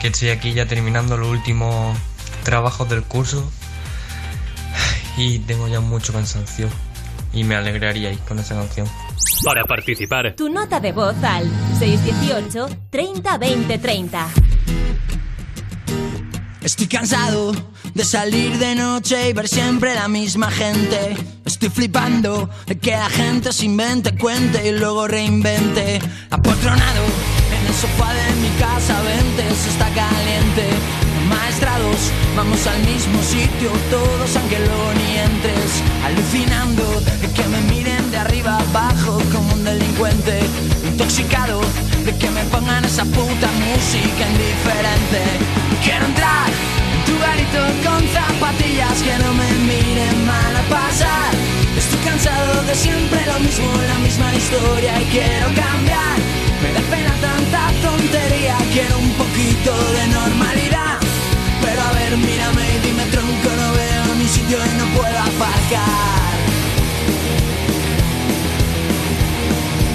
[0.00, 1.96] que estoy aquí ya terminando los últimos
[2.44, 3.50] trabajos del curso
[5.16, 6.68] y tengo ya mucho cansancio
[7.32, 8.86] y me alegraríais con esa canción.
[9.44, 14.28] Para participar, Tu nota de voz al 618 30 20 30.
[16.62, 17.52] Estoy cansado
[17.92, 21.16] de salir de noche y ver siempre la misma gente.
[21.44, 26.00] Estoy flipando de que la gente se invente, cuente y luego reinvente.
[28.62, 30.64] Casa, vente, se está caliente.
[31.28, 32.00] Maestrados,
[32.36, 35.70] vamos al mismo sitio, todos aunque luego ni entres.
[36.06, 36.84] Alucinando
[37.22, 40.38] de que me miren de arriba abajo como un delincuente.
[40.86, 41.60] Intoxicado
[42.06, 45.22] de que me pongan esa puta música indiferente.
[45.82, 46.48] Quiero entrar
[46.94, 51.32] en tu garito con zapatillas que no me miren mal a pasar.
[51.76, 56.31] Estoy cansado de siempre lo mismo, la misma historia y quiero cambiar.
[56.62, 60.98] Me da pena tanta tontería, quiero un poquito de normalidad.
[61.60, 66.32] Pero a ver, mírame y dime tronco, no veo mi sitio y no puedo aparcar.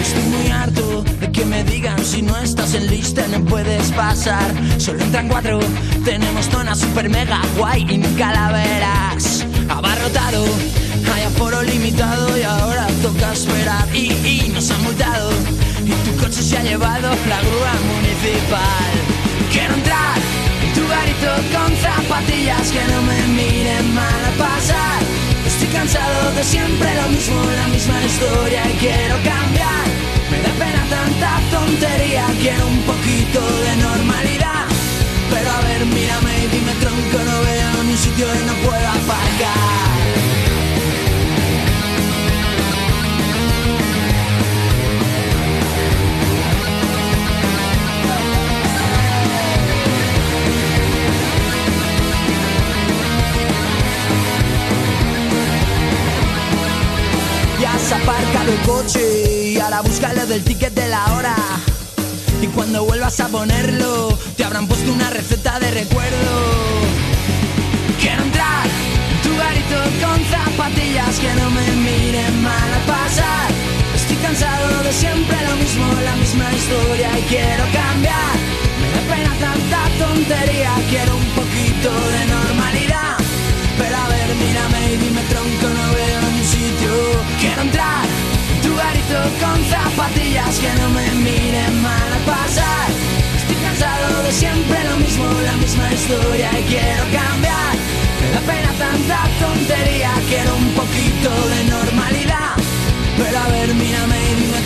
[0.02, 4.52] Estoy muy harto de que me digan si no estás en lista no puedes pasar.
[4.78, 5.60] Solo entran cuatro,
[6.04, 9.46] tenemos zona super mega guay y nunca la verás.
[9.70, 10.46] Abarrotado,
[11.14, 13.88] hay aforo limitado y ahora toca esperar.
[13.94, 15.30] Y, y nos han multado
[16.18, 18.92] coche se ha llevado la grúa municipal.
[19.52, 20.18] Quiero entrar
[20.64, 25.00] en tu garito con zapatillas que no me miren mal a pasar.
[25.46, 29.86] Estoy cansado de siempre lo mismo, la misma historia y quiero cambiar.
[30.32, 34.66] Me da pena tanta tontería, quiero un poquito de normalidad.
[35.32, 39.37] Pero a ver, mírame y dime tronco, no veo ni sitio y no puedo aparcar.
[57.88, 61.36] Has aparcado el coche y ahora búscalo del ticket de la hora.
[62.42, 66.34] Y cuando vuelvas a ponerlo, te habrán puesto una receta de recuerdo.
[68.00, 73.48] Quiero entrar en tu garito con zapatillas que no me miren mal a pasar.
[73.96, 78.36] Estoy cansado de siempre lo mismo, la misma historia y quiero cambiar.
[78.82, 83.18] Me da pena tanta tontería, quiero un poquito de normalidad.
[83.78, 86.27] Pero a ver, mírame y dime tronco, no veo
[86.78, 86.92] sitio.
[87.40, 88.06] Quiero entrar
[88.54, 92.90] en tu garito con zapatillas que no me miren mal a pasar.
[93.36, 97.74] Estoy cansado de siempre lo mismo, la misma historia y quiero cambiar.
[98.22, 102.56] Me da pena tanta tontería, quiero un poquito de normalidad.
[103.18, 104.58] Pero a ver, mírame y dime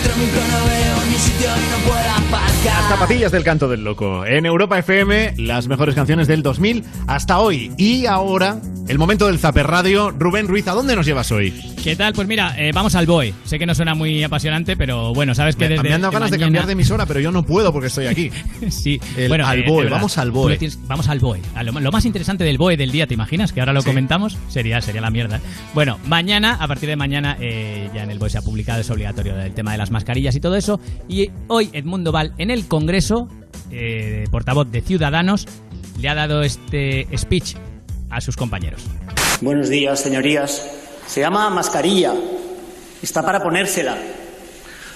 [0.52, 2.88] no veo ni sitio y no puedo aparcar.
[2.88, 4.26] Zapatillas del canto del loco.
[4.26, 7.72] En Europa FM, las mejores canciones del 2000 hasta hoy.
[7.78, 8.58] Y ahora,
[8.88, 10.10] el momento del Zaper Radio.
[10.10, 11.52] Rubén Ruiz, ¿a dónde nos llevas hoy?
[11.82, 12.12] ¿Qué tal?
[12.12, 13.32] Pues mira, eh, vamos al BOE.
[13.44, 16.12] Sé que no suena muy apasionante, pero bueno, sabes que Me, desde me han dado
[16.12, 18.30] ganas de cambiar de emisora, pero yo no puedo porque estoy aquí.
[18.70, 20.58] sí, El- bueno, al eh, BOE, vamos al BOE.
[20.58, 21.40] tienes- vamos al BOE.
[21.54, 23.52] A lo, lo más interesante del BOE del día, ¿te imaginas?
[23.52, 23.86] Que ahora lo Sí.
[23.88, 24.36] comentamos.
[24.48, 25.40] Sería, sería la mierda.
[25.74, 28.90] Bueno, mañana, a partir de mañana, eh, ya en el BOE se ha publicado, es
[28.90, 30.80] obligatorio el tema de las mascarillas y todo eso.
[31.08, 33.28] Y hoy Edmundo Val en el Congreso
[33.70, 35.46] eh, portavoz de Ciudadanos,
[36.00, 37.54] le ha dado este speech
[38.12, 38.84] a sus compañeros.
[39.40, 40.64] Buenos días, señorías.
[41.06, 42.12] Se llama mascarilla.
[43.02, 43.96] Está para ponérsela.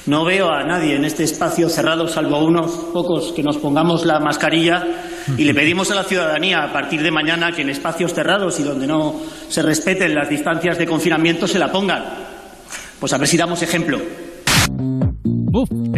[0.06, 4.20] No veo a nadie en este espacio cerrado, salvo unos pocos que nos pongamos la
[4.20, 4.84] mascarilla
[5.36, 8.62] y le pedimos a la ciudadanía a partir de mañana que en espacios cerrados y
[8.62, 12.04] donde no se respeten las distancias de confinamiento se la pongan.
[13.00, 13.98] Pues a ver si damos ejemplo.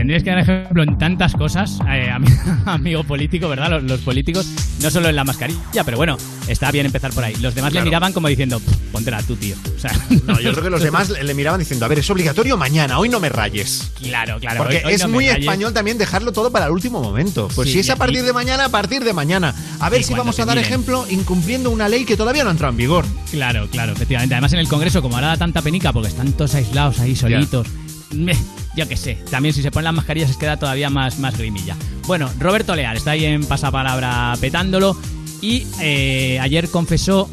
[0.09, 3.69] Uf, tendrías que dar ejemplo en tantas cosas, eh, ami- amigo político, ¿verdad?
[3.71, 4.47] Los, los políticos,
[4.81, 7.35] no solo en la mascarilla, pero bueno, está bien empezar por ahí.
[7.37, 7.85] Los demás Claro.
[7.85, 9.55] le miraban como diciendo, "Pff, póntela tú, tío.
[9.77, 9.93] O sea,
[10.27, 13.11] No, yo creo que los demás le miraban diciendo, a ver, es obligatorio mañana, hoy
[13.11, 13.93] no me rayes.
[14.01, 14.59] Claro, claro.
[14.59, 17.49] Porque hoy- hoy es no muy español también dejarlo todo para el último momento.
[17.55, 19.55] Pues Sí, si es a partir de mañana, a partir de mañana.
[19.79, 20.71] A ver si vamos a dar miren.
[20.71, 23.05] ejemplo incumpliendo una ley que todavía no ha entrado en vigor.
[23.31, 24.35] Claro, claro, efectivamente.
[24.35, 27.67] Además en el Congreso, como ahora da tanta penica porque están todos aislados ahí solitos.
[28.13, 28.37] Meh,
[28.77, 31.77] Yo qué sé, también si se ponen las mascarillas se queda todavía más, más grimilla.
[32.07, 34.97] Bueno, Roberto Leal está ahí en pasapalabra petándolo
[35.41, 37.31] y eh, ayer confesó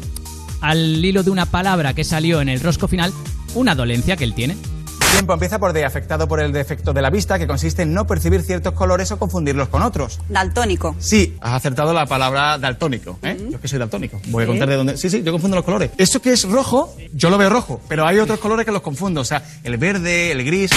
[0.60, 3.12] al hilo de una palabra que salió en el rosco final
[3.54, 4.56] una dolencia que él tiene.
[5.16, 8.06] Tiempo empieza por D, afectado por el defecto de la vista, que consiste en no
[8.06, 10.20] percibir ciertos colores o confundirlos con otros.
[10.28, 10.94] Daltónico.
[10.98, 13.18] Sí, has acertado la palabra daltónico.
[13.22, 13.48] ¿eh?
[13.50, 14.20] Yo que soy daltónico.
[14.26, 14.50] Voy a ¿Sí?
[14.50, 14.96] contar de dónde.
[14.98, 15.90] Sí, sí, yo confundo los colores.
[15.96, 19.22] Eso que es rojo, yo lo veo rojo, pero hay otros colores que los confundo.
[19.22, 20.70] O sea, el verde, el gris.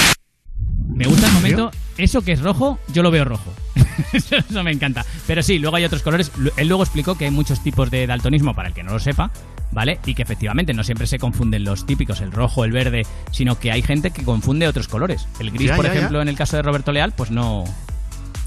[0.88, 3.52] Me gusta el momento, eso que es rojo, yo lo veo rojo.
[4.14, 5.06] eso, me encanta.
[5.28, 6.32] Pero sí, luego hay otros colores.
[6.56, 9.32] Él luego explicó que hay muchos tipos de daltonismo, para el que no lo sepa,
[9.72, 10.00] ¿vale?
[10.06, 13.72] Y que efectivamente no siempre se confunden los típicos, el rojo, el verde, sino que
[13.72, 15.28] hay gente que confunde otros colores.
[15.40, 16.22] El gris, Ya, por ya, ejemplo, ya.
[16.24, 17.64] en el caso de Roberto Leal, pues no,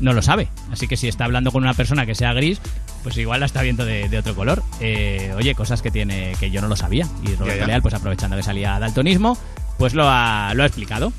[0.01, 0.49] no lo sabe.
[0.71, 2.61] Así que si está hablando con una persona que sea gris,
[3.03, 4.63] pues igual la está viendo de, de otro color.
[4.81, 7.07] Eh, oye, cosas que tiene que yo no lo sabía.
[7.23, 7.67] Y Roberto.
[7.67, 9.37] Leal, pues aprovechando que salía daltonismo,
[9.79, 11.13] pues lo ha, lo ha explicado.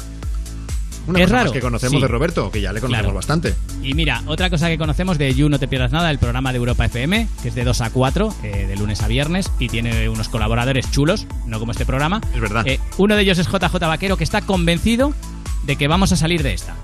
[1.07, 1.45] Una es cosa raro.
[1.49, 2.01] más que conocemos Sí.
[2.01, 3.15] de Roberto, que ya le conocemos Claro.
[3.15, 3.55] bastante.
[3.81, 6.57] Y mira, otra cosa que conocemos de You No Te Pierdas Nada, el programa de
[6.59, 10.07] Europa FM, que es de 2 a 4, eh, de lunes a viernes, y tiene
[10.09, 12.21] unos colaboradores chulos, no como este programa.
[12.33, 12.65] Es verdad.
[12.67, 15.13] Eh, uno de ellos es JJ Vaquero, que está convencido
[15.65, 16.75] de que vamos a salir de esta.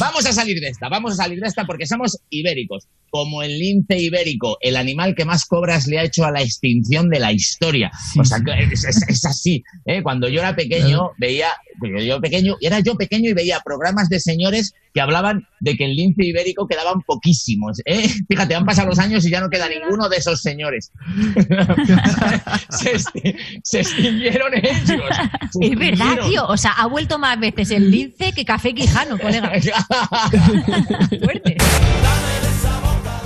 [0.00, 2.86] Vamos a salir de esta, vamos a salir de esta porque somos ibéricos.
[3.10, 7.10] Como el lince ibérico, el animal que más cobras le ha hecho a la extinción
[7.10, 7.90] de la historia.
[8.18, 9.62] O sea, es, es- es así.
[9.84, 10.02] ¿eh?
[10.02, 11.48] Cuando yo era pequeño, veía,
[11.82, 15.84] yo, yo pequeño, era yo pequeño y veía programas de señores que hablaban de que
[15.84, 17.80] el lince ibérico quedaban poquísimos.
[17.84, 18.08] ¿eh?
[18.28, 20.90] Fíjate, han pasado los años y ya no queda ninguno de esos señores.
[22.70, 25.02] se, esti- se extinguieron ellos.
[25.60, 26.46] Es verdad, tío.
[26.46, 29.52] O sea, ha vuelto más veces el lince que café quijano, colega.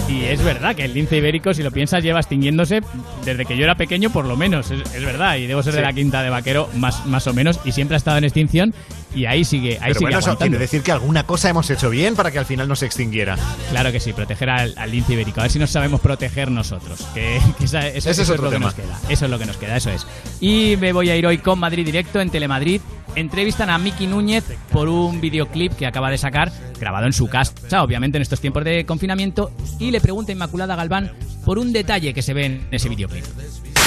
[0.08, 2.80] Y es verdad que el lince ibérico, si lo piensas, lleva extinguiéndose
[3.24, 4.70] desde que yo era pequeño, por lo menos.
[4.70, 7.58] Es, es verdad, y debo ser de la quinta de vaquero, más, más o menos,
[7.64, 8.72] y siempre ha estado en extinción,
[9.14, 10.50] y ahí sigue, ahí Pero sigue bueno, eso aguantando.
[10.52, 13.36] quiere decir que alguna cosa hemos hecho bien para que al final no se extinguiera.
[13.70, 15.40] Claro que sí, proteger al, al lince ibérico.
[15.40, 17.00] A ver si nos sabemos proteger nosotros.
[17.14, 18.66] Que, que esa- eso, Ese es eso otro lo que tema.
[18.66, 18.98] nos queda.
[19.08, 20.06] Eso es lo que nos queda, eso es.
[20.40, 22.80] Y me voy a ir hoy con Madrid Directo en Telemadrid.
[23.14, 27.82] Entrevistan a Miki Núñez por un videoclip que acaba de sacar, grabado en su casa,
[27.82, 32.12] obviamente en estos tiempos de confinamiento, y le pregunta a Inmaculada Galván por un detalle
[32.12, 33.24] que se ve en ese videoclip.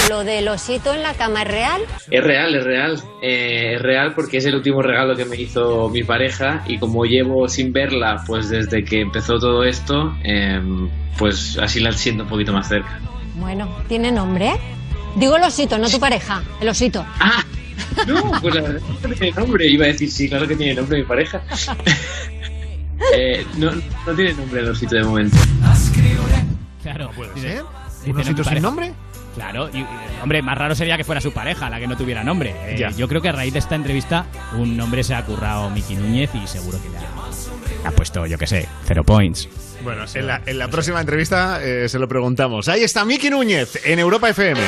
[0.10, 1.82] ¿Lo del osito en la cama es real?
[2.10, 2.99] Es real, es real.
[3.22, 7.05] Eh, es real porque es el último regalo que me hizo mi pareja y como
[7.05, 10.60] llevo sin verla pues desde que empezó todo esto, eh,
[11.20, 12.99] pues así la siento un poquito más cerca.
[13.36, 14.53] Bueno, ¿tiene nombre?
[15.16, 16.41] Digo el osito, no tu pareja.
[16.60, 17.05] El osito.
[17.20, 17.45] ¡Ah!
[18.07, 19.68] No, pues la verdad no tiene nombre.
[19.68, 21.41] Iba a decir, sí, claro que tiene nombre mi pareja.
[23.16, 25.38] Eh, no, no tiene nombre el osito de momento.
[26.84, 27.64] Claro, puede ser.
[28.05, 28.93] ¿Un osito sin nombre?
[29.40, 29.86] Claro, y, y,
[30.22, 32.54] hombre, más raro sería que fuera su pareja la que no tuviera nombre.
[32.66, 34.26] Eh, yo creo que a raíz de esta entrevista
[34.58, 38.26] un nombre se ha currado Miki Núñez y seguro que le ha, le ha puesto,
[38.26, 39.48] yo qué sé, cero points.
[39.82, 42.68] Bueno, en la, en la próxima entrevista eh, se lo preguntamos.
[42.68, 44.60] Ahí está Miki Núñez en Europa FM.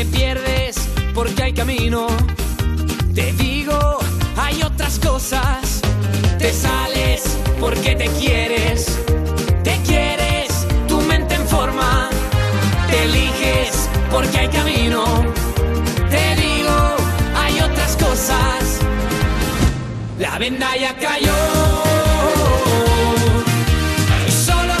[0.00, 0.76] Te pierdes
[1.14, 2.06] porque hay camino.
[3.14, 3.98] Te digo,
[4.34, 5.82] hay otras cosas,
[6.38, 7.22] te sales
[7.60, 8.98] porque te quieres,
[9.62, 12.08] te quieres, tu mente en forma,
[12.90, 15.04] te eliges porque hay camino.
[16.08, 16.76] Te digo,
[17.36, 18.80] hay otras cosas,
[20.18, 21.40] la venda ya cayó.
[24.26, 24.80] Y solo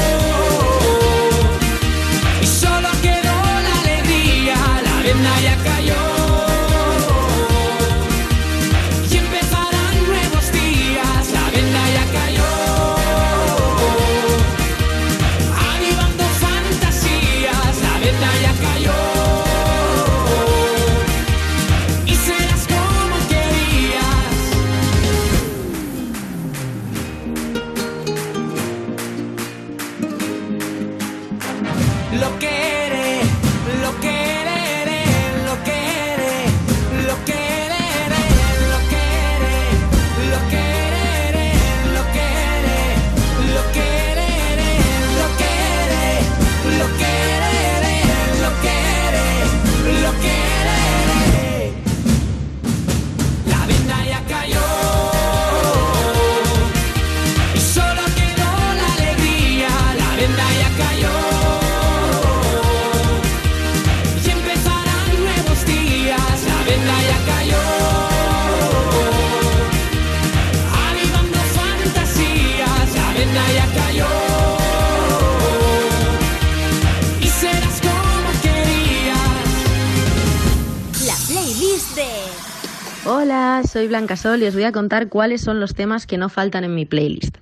[83.81, 86.63] Soy Blanca Sol y os voy a contar cuáles son los temas que no faltan
[86.63, 87.37] en mi playlist.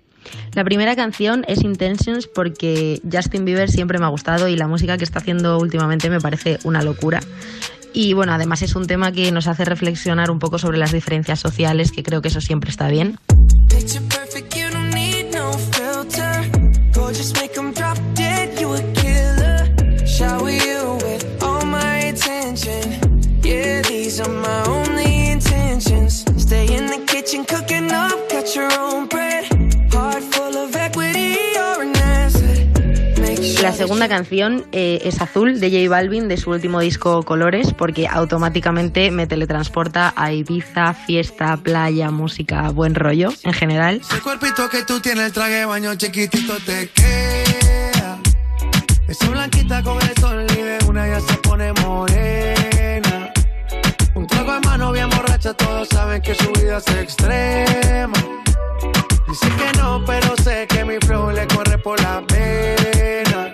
[0.53, 4.97] La primera canción es Intentions porque Justin Bieber siempre me ha gustado y la música
[4.97, 7.19] que está haciendo últimamente me parece una locura.
[7.91, 11.41] Y bueno, además es un tema que nos hace reflexionar un poco sobre las diferencias
[11.41, 13.17] sociales, que creo que eso siempre está bien.
[13.67, 15.09] Picture perfect, you don't need
[33.79, 39.09] segunda canción eh, es Azul de J Balvin de su último disco Colores porque automáticamente
[39.09, 44.01] me teletransporta a Ibiza, fiesta, playa, música, buen rollo en general.
[44.13, 48.19] El cuerpito que tú tienes, el traje de baño chiquitito te queda.
[49.07, 53.31] Esa blanquita con el sol y de una ya se pone morena.
[54.13, 58.11] Un trago de mano bien borracha, todos saben que su vida es extrema.
[59.25, 63.53] Dice que no, pero sé que mi flow le corre por la pena.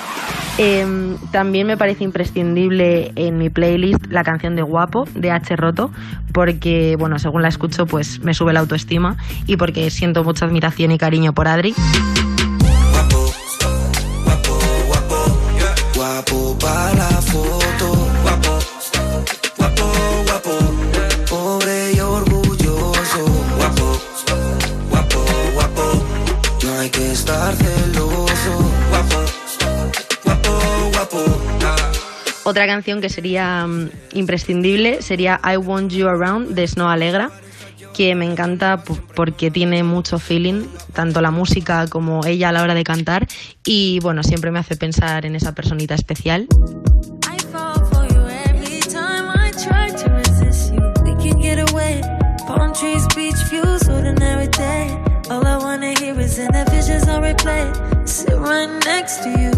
[0.63, 5.55] Em, también me parece imprescindible en mi playlist la canción de Guapo de H.
[5.55, 5.89] Roto
[6.33, 10.91] porque, bueno, según la escucho pues me sube la autoestima y porque siento mucha admiración
[10.91, 11.73] y cariño por Adri.
[15.95, 17.10] Guapo para la foto.
[32.43, 37.29] Otra canción que sería mm, imprescindible sería I Want You Around de Snow Alegra,
[37.93, 38.83] que me encanta
[39.15, 43.27] porque tiene mucho feeling, tanto la música como ella a la hora de cantar,
[43.63, 46.47] y bueno, siempre me hace pensar en esa personita especial.
[58.03, 59.51] Sit right next to you,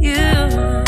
[0.00, 0.79] you.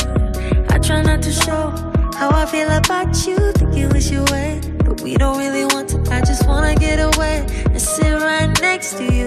[0.82, 1.70] I try not to show
[2.18, 3.36] how I feel about you.
[3.52, 4.60] Think you wish you away.
[4.84, 5.98] But we don't really want to.
[6.10, 9.26] I just wanna get away and sit right next to you.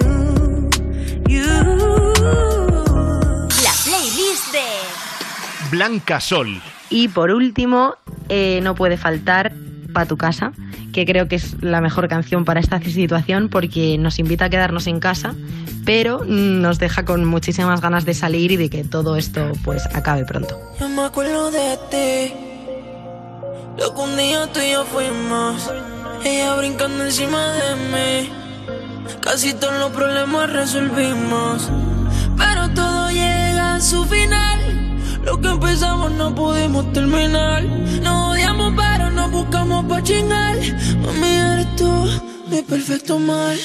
[1.26, 1.48] You.
[3.64, 6.60] La playlist de Blanca Sol.
[6.90, 7.94] Y por último,
[8.28, 9.54] eh, no puede faltar
[9.94, 10.52] Pa' tu casa,
[10.96, 14.86] que creo que es la mejor canción para esta situación porque nos invita a quedarnos
[14.86, 15.34] en casa,
[15.84, 20.24] pero nos deja con muchísimas ganas de salir y de que todo esto pues acabe
[20.24, 20.58] pronto.
[20.80, 22.34] Yo me acuerdo de ti
[23.78, 25.70] Lo que un día tú y yo fuimos.
[26.24, 28.30] Ella brincando encima de mí.
[29.20, 31.70] Casi todos los problemas resolvimos.
[32.38, 34.95] Pero todo llega a su final.
[35.26, 37.64] Lo que empezamos no pudimos terminar.
[38.00, 40.56] Nos odiamos, pero nos buscamos pa' chingar.
[41.02, 41.92] Mami, eres tú,
[42.48, 43.58] mi perfecto mal.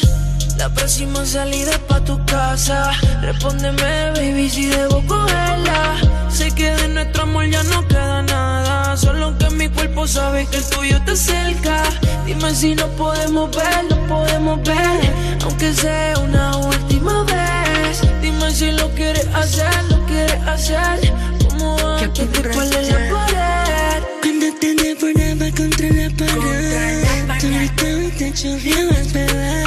[0.57, 2.91] La próxima salida es pa' tu casa.
[3.21, 5.97] Respóndeme, baby, si debo cogerla.
[6.29, 8.97] Sé que de nuestro amor ya no queda nada.
[8.97, 11.83] Solo que mi cuerpo sabe que el tuyo está cerca.
[12.25, 15.13] Dime si no podemos ver, no podemos ver.
[15.43, 18.01] Aunque sea una última vez.
[18.19, 21.13] Dime si lo quieres hacer, lo quieres hacer.
[21.51, 24.03] Como antes, después de la pared.
[24.21, 27.01] Cuando te devoraba contra la pared.
[27.39, 29.63] Tu grito te chorreabas, bebé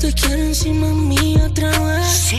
[0.00, 2.34] Tú quiero encima mío otra vez.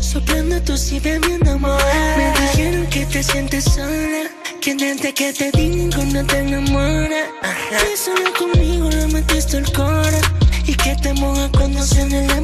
[0.00, 4.30] Soplando tu sida viendo mover Me dijeron que te sientes sola.
[4.60, 7.26] Que desde que te di ninguno te enamora.
[7.70, 10.20] Que solo conmigo le metiste el cora.
[10.66, 12.40] Y que te moja cuando suena la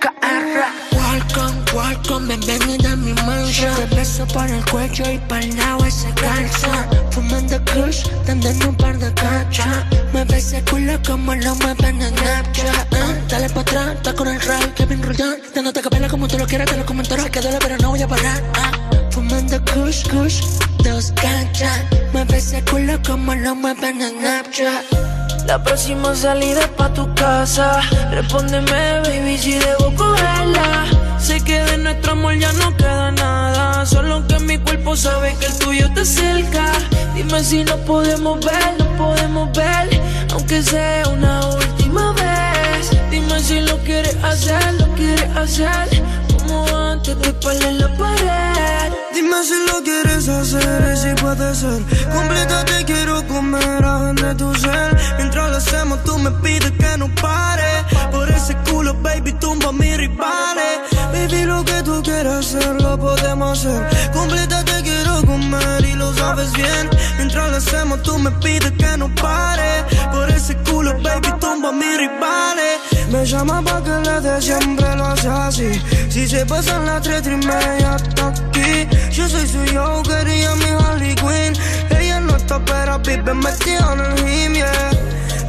[0.00, 5.56] emisora Welcome, welcome, bienvenida a mi mansion Te beso por el cuello y para el
[5.56, 6.88] lado ese calza.
[7.10, 12.16] Fumando kush, dándole un par de cachas Me ves el culo como lo mueven en
[12.16, 16.38] Snapchat ah, Dale pa' atrás, está con el rey, Kevin Roldán Dándote capela como tú
[16.38, 16.86] lo quieras, te lo
[17.30, 18.72] que duele pero no voy a parar ah.
[19.10, 20.40] Fumando kush, kush,
[20.84, 21.84] dos cachas
[22.14, 27.80] Me ves el culo como lo mueven en Snapchat la próxima salida pa' tu casa.
[28.10, 30.86] Respóndeme, baby, si debo cogerla.
[31.18, 33.86] Sé que de nuestro amor ya no queda nada.
[33.86, 36.72] Solo que mi cuerpo sabe que el tuyo está cerca.
[37.14, 40.00] Dime si no podemos ver, no podemos ver.
[40.32, 42.90] Aunque sea una última vez.
[43.10, 46.02] Dime si lo quieres hacer, lo quieres hacer.
[46.38, 48.89] Como antes de en la pared.
[49.12, 51.82] Dime si lo quieres hacer y si puede ser.
[52.12, 54.96] Complétate, quiero comer de tu ser.
[55.18, 57.84] Mientras lo hacemos, tú me pides que no pare.
[58.12, 60.78] Por ese culo, baby, tumba mis rivales.
[61.12, 64.10] Baby, lo que tú quieras hacer, lo podemos hacer.
[64.12, 66.88] Complétate, quiero comer y lo sabes bien.
[67.16, 69.84] Mientras lo hacemos, tú me pides que no pare.
[70.12, 72.80] Por ese culo, baby, tumba mis rivales.
[73.10, 75.82] Me llama pa' que le dé siempre lo hace así.
[76.08, 78.99] Si se pasan las tres y media hasta aquí.
[79.10, 81.54] Yo soy su Joker y mi Harley Quinn.
[81.98, 84.90] Ella no está pero vive metida en el gym, yeah.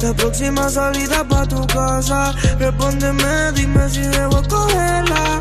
[0.02, 2.34] La próxima salida pa' tu casa.
[2.58, 5.40] Respóndeme, dime si debo cogerla.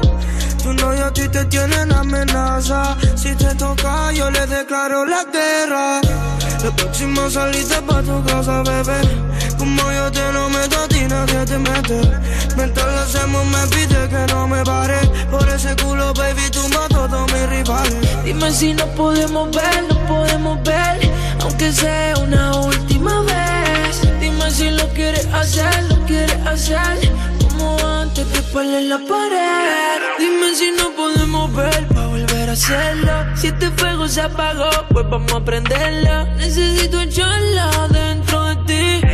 [0.62, 2.96] Tu novio a ti te tiene en amenaza.
[3.16, 6.02] Si te toca, yo le declaro la guerra.
[6.64, 9.00] La próxima salida pa' tu casa, bebé.
[9.62, 12.02] Como yo te lo meto, a ti nadie te mete.
[12.58, 14.98] Mientras lo hacemos, me pide que no me pare.
[15.30, 18.24] Por ese culo, baby, tumba a todos mis rivales.
[18.24, 21.12] Dime si no podemos ver, no podemos ver.
[21.44, 24.02] Aunque sea una última vez.
[24.20, 26.98] Dime si lo quieres hacer, lo quieres hacer.
[27.52, 30.02] Como antes de en la pared.
[30.18, 33.12] Dime si no podemos ver para volver a hacerlo.
[33.36, 36.26] Si este fuego se apagó, pues vamos a prenderlo.
[36.38, 39.11] Necesito echarla dentro de ti.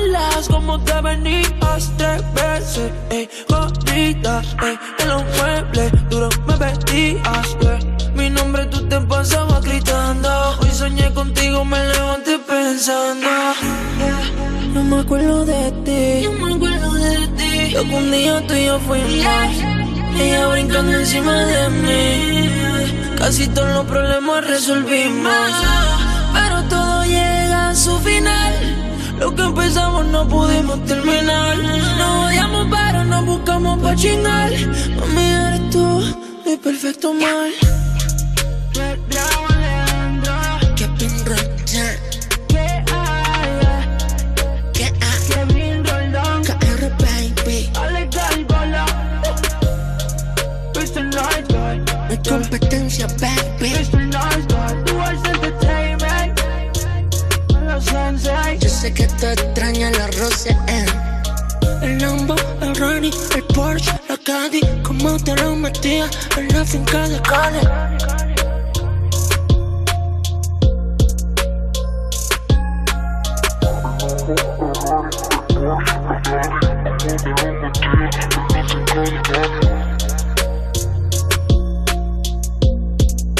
[0.00, 2.92] Yo acuerdas como te venías tres veces.
[3.10, 7.56] Ey, gordita, ey, en los muebles duro me vestías.
[7.60, 7.78] yeah.
[8.14, 10.58] Mi nombre tú te pasabas gritando.
[10.60, 13.26] Hoy soñé contigo, me levanté pensando.
[13.26, 14.72] yeah.
[14.72, 16.26] No me acuerdo de ti.
[16.26, 17.70] No me acuerdo de ti.
[17.72, 19.10] Lo que un día tú y yo fuimos.
[20.18, 22.50] Ella brincando encima de mí.
[23.18, 25.32] Casi todos los problemas resolvimos.
[26.32, 28.89] Pero todo llega a su final.
[29.20, 31.56] Lo que empezamos no pudimos terminar.
[31.98, 34.50] Nos odiamos, pero nos buscamos pa' chingar.
[34.98, 36.02] Mami, eres tú,
[36.46, 37.50] mi perfecto mal.
[40.76, 42.00] Kevin Roldán
[58.92, 60.86] que tú extrañas la rosa, eh.
[61.82, 67.08] El Lambo, el Rani, el Porsche, la Caddy Como te lo metía en la finca
[67.08, 67.58] de Cali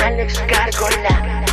[0.03, 1.50] Alex Gargola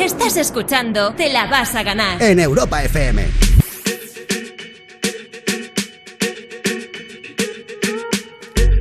[0.00, 2.22] Estás escuchando Te la vas a ganar.
[2.22, 3.26] En Europa FM.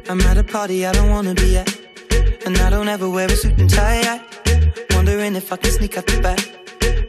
[0.09, 1.67] I'm at a party I don't wanna be at.
[2.45, 4.01] And I don't ever wear a suit and tie.
[4.01, 4.21] I
[4.93, 6.39] wanna Wondering if I can sneak out the back.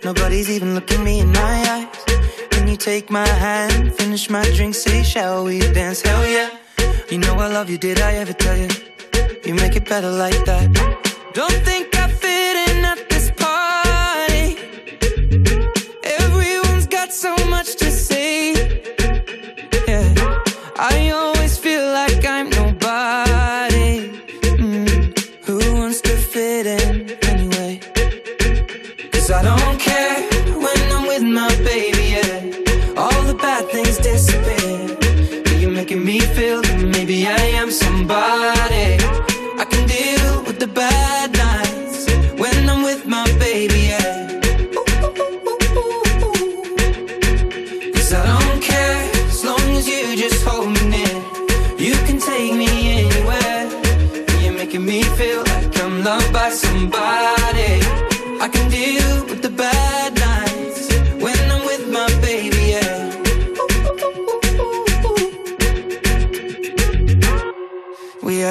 [0.04, 1.86] Nobody's even looking me in my eyes.
[2.50, 6.02] Can you take my hand, finish my drink, say, shall we dance?
[6.02, 6.50] Hell yeah.
[7.10, 8.68] You know I love you, did I ever tell you?
[9.44, 10.72] You make it better like that.
[11.34, 11.97] Don't think
[17.18, 17.87] so much to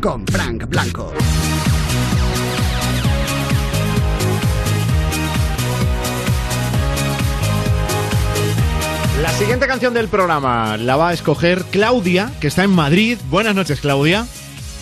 [0.00, 1.12] Con Frank Blanco.
[9.20, 13.18] La siguiente canción del programa la va a escoger Claudia, que está en Madrid.
[13.28, 14.26] Buenas noches, Claudia.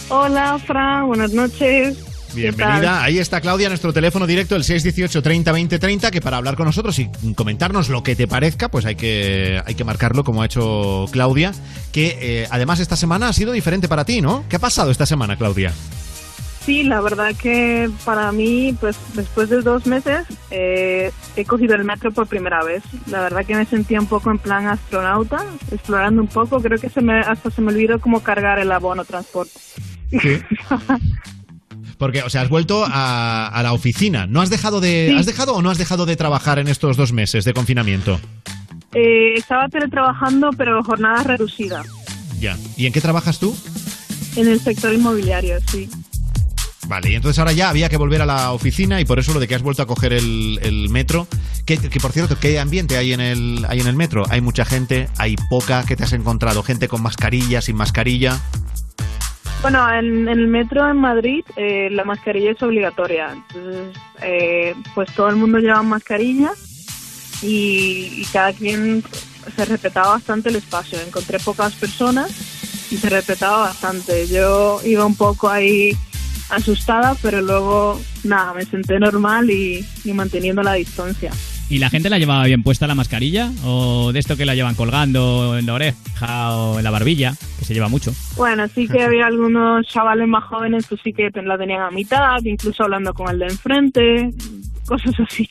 [0.08, 1.98] Hola, Fran, buenas noches.
[2.34, 3.02] Bienvenida.
[3.02, 6.66] Ahí está Claudia, nuestro teléfono directo, el 618 30 20 30, que para hablar con
[6.66, 10.46] nosotros y comentarnos lo que te parezca, pues hay que, hay que marcarlo como ha
[10.46, 11.52] hecho Claudia,
[11.92, 14.44] que eh, además esta semana ha sido diferente para ti, ¿no?
[14.48, 15.72] ¿Qué ha pasado esta semana, Claudia?
[16.66, 21.84] Sí, la verdad que para mí, pues después de dos meses, eh, he cogido el
[21.84, 22.82] metro por primera vez.
[23.06, 26.60] La verdad que me sentía un poco en plan astronauta, explorando un poco.
[26.60, 29.52] Creo que se me, hasta se me olvidó cómo cargar el abono transporte.
[31.98, 34.26] Porque, o sea, has vuelto a, a la oficina.
[34.26, 35.16] ¿No has dejado de, Sí.
[35.18, 38.20] has dejado o no has dejado de trabajar en estos dos meses de confinamiento?
[38.94, 41.82] Eh, estaba teletrabajando, pero jornada reducida,
[42.40, 42.56] Ya.
[42.76, 43.56] ¿Y en qué trabajas tú?
[44.36, 45.88] en el sector inmobiliario, sí.
[46.88, 49.40] Vale, y entonces ahora ya había que volver a la oficina y por eso lo
[49.40, 51.26] de que has vuelto a coger el, el metro.
[51.64, 54.22] Que, que, por cierto, ¿qué ambiente hay en, el, hay en el metro?
[54.28, 56.62] Hay mucha gente, hay poca, ¿qué te has encontrado?
[56.62, 58.38] ¿Gente con mascarilla, sin mascarilla?
[59.68, 63.32] Bueno, en, el metro en Madrid eh, la mascarilla es obligatoria.
[63.32, 66.52] Entonces, eh, pues todo el mundo lleva mascarilla
[67.42, 69.02] y, cada quien
[69.56, 71.00] se respetaba bastante el espacio.
[71.00, 72.30] Encontré pocas personas
[72.92, 74.28] y se respetaba bastante.
[74.28, 75.96] Yo iba un poco ahí
[76.48, 79.84] asustada, pero luego nada, me senté normal y
[80.14, 81.32] manteniendo la distancia.
[81.68, 83.50] ¿Y la gente la llevaba bien puesta la mascarilla?
[83.64, 87.34] ¿O de esto que la llevan colgando en la oreja o en la barbilla?
[87.58, 88.12] Que se lleva mucho.
[88.36, 92.38] Bueno, sí que había algunos chavales más jóvenes que sí que la tenían a mitad,
[92.44, 94.30] incluso hablando con el de enfrente,
[94.86, 95.48] cosas así.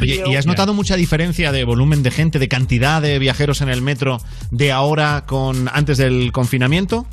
[0.00, 3.68] Oye, ¿y has notado mucha diferencia de volumen de gente, de cantidad de viajeros en
[3.68, 4.18] el metro
[4.52, 7.06] de ahora con antes del confinamiento?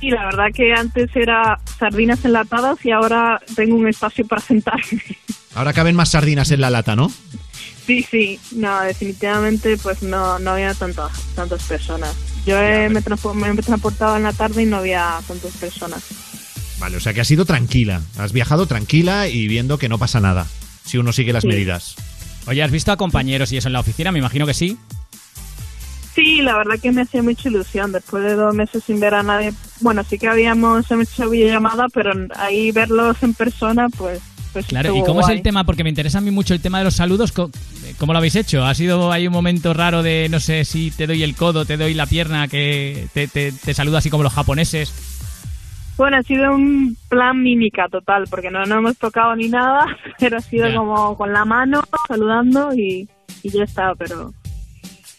[0.00, 5.02] Sí, la verdad que antes era sardinas enlatadas y ahora tengo un espacio para sentarme.
[5.54, 7.10] Ahora caben más sardinas en la lata, ¿no?
[7.84, 12.14] Sí, sí, no, definitivamente pues no, no había tantas, tantas personas.
[12.46, 16.04] Yo eh, me, he transportado en la tarde y no había tantas personas.
[16.78, 18.00] Vale, o sea que has sido tranquila.
[18.16, 20.46] Has viajado tranquila y viendo que no pasa nada.
[20.86, 21.48] Si uno sigue las Sí.
[21.48, 21.96] medidas.
[22.46, 24.12] Oye, ¿has visto a compañeros y eso en la oficina?
[24.12, 24.78] Me imagino que sí.
[26.14, 29.22] Sí, la verdad que me hacía mucha ilusión después de dos meses sin ver a
[29.22, 29.52] nadie.
[29.80, 34.20] Bueno, sí que habíamos hecho videollamada, pero ahí verlos en persona, pues,
[34.52, 35.62] pues Claro, ¿y cómo es el tema?
[35.64, 37.30] Porque me interesa a mí mucho el tema de los saludos.
[37.30, 37.50] Co-
[37.98, 38.64] ¿Cómo lo habéis hecho?
[38.64, 41.76] ¿Ha sido ahí un momento raro de, no sé, si te doy el codo, te
[41.76, 44.92] doy la pierna, que te, te, te saludo así como los japoneses?
[45.96, 49.86] Bueno, ha sido un plan mímica total, porque no, no hemos tocado ni nada,
[50.18, 50.74] pero ha sido Ya.
[50.76, 53.08] como con la mano, saludando y,
[53.42, 54.32] y ya está, pero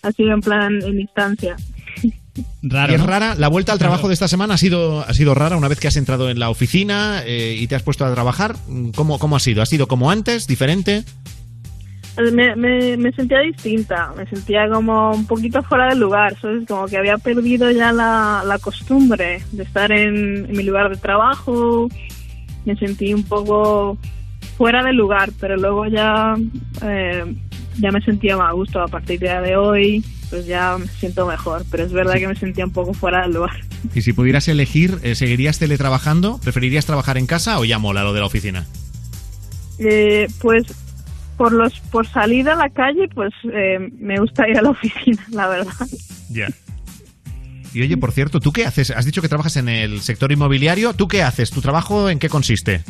[0.03, 1.55] ha sido en plan en instancia.
[2.63, 3.07] Raro, es ¿no?
[3.07, 3.35] rara.
[3.35, 5.87] La vuelta al trabajo de esta semana ha sido, ha sido rara una vez que
[5.87, 8.55] has entrado en la oficina eh, y te has puesto a trabajar.
[8.95, 9.61] ¿Cómo, ¿Cómo ha sido?
[9.61, 10.47] ¿Ha sido como antes?
[10.47, 11.03] ¿Diferente?
[12.17, 16.67] Me, me, me sentía distinta, me sentía como un poquito fuera del lugar, ¿sabes?
[16.67, 20.97] Como que había perdido ya la, la costumbre de estar en, en mi lugar de
[20.97, 21.87] trabajo,
[22.65, 23.97] me sentí un poco
[24.61, 26.35] fuera del lugar, pero luego ya,
[26.83, 27.35] eh,
[27.79, 31.65] ya me sentía más a gusto a partir de hoy, pues ya me siento mejor,
[31.71, 33.55] pero es verdad que me sentía un poco fuera del lugar.
[33.95, 36.39] Y si pudieras elegir, eh, ¿seguirías teletrabajando?
[36.43, 38.67] ¿Preferirías trabajar en casa o ya mola lo de la oficina?
[39.79, 40.65] Eh, pues
[41.37, 45.25] por los por salir a la calle, pues eh, me gusta ir a la oficina,
[45.31, 45.73] la verdad.
[46.29, 46.49] Ya.
[47.73, 48.91] Y oye, por cierto, ¿tú qué haces?
[48.91, 50.93] Has dicho que trabajas en el sector inmobiliario.
[50.93, 51.49] ¿Tú qué haces?
[51.49, 52.83] ¿Tu trabajo en qué consiste?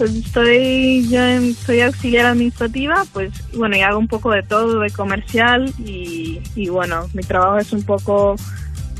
[0.00, 4.90] Estoy, yo en- soy auxiliar administrativa, pues bueno, y hago un poco de todo, de
[4.90, 8.34] comercial y, y bueno, mi trabajo es un poco,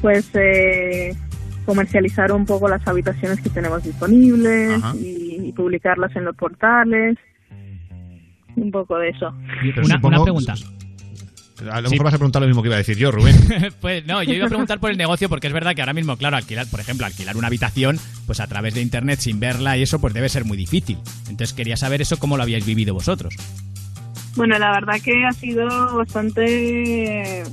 [0.00, 1.14] pues, eh,
[1.66, 7.16] comercializar un poco las habitaciones que tenemos disponibles y, y publicarlas en los portales,
[8.56, 9.34] un poco de eso.
[9.62, 10.54] Pero Una, supongo- una pregunta.
[11.70, 13.36] A lo mejor vas a preguntar lo mismo que iba a decir yo, Rubén.
[13.80, 16.16] pues no, yo iba a preguntar por el negocio porque es verdad que ahora mismo,
[16.16, 19.82] claro, alquilar, por ejemplo, alquilar una habitación, pues a través de internet sin verla y
[19.82, 20.98] eso, pues debe ser muy difícil.
[21.28, 23.34] Entonces quería saber eso cómo lo habíais vivido vosotros.
[24.36, 25.66] Bueno, la verdad que ha sido
[25.96, 27.44] bastante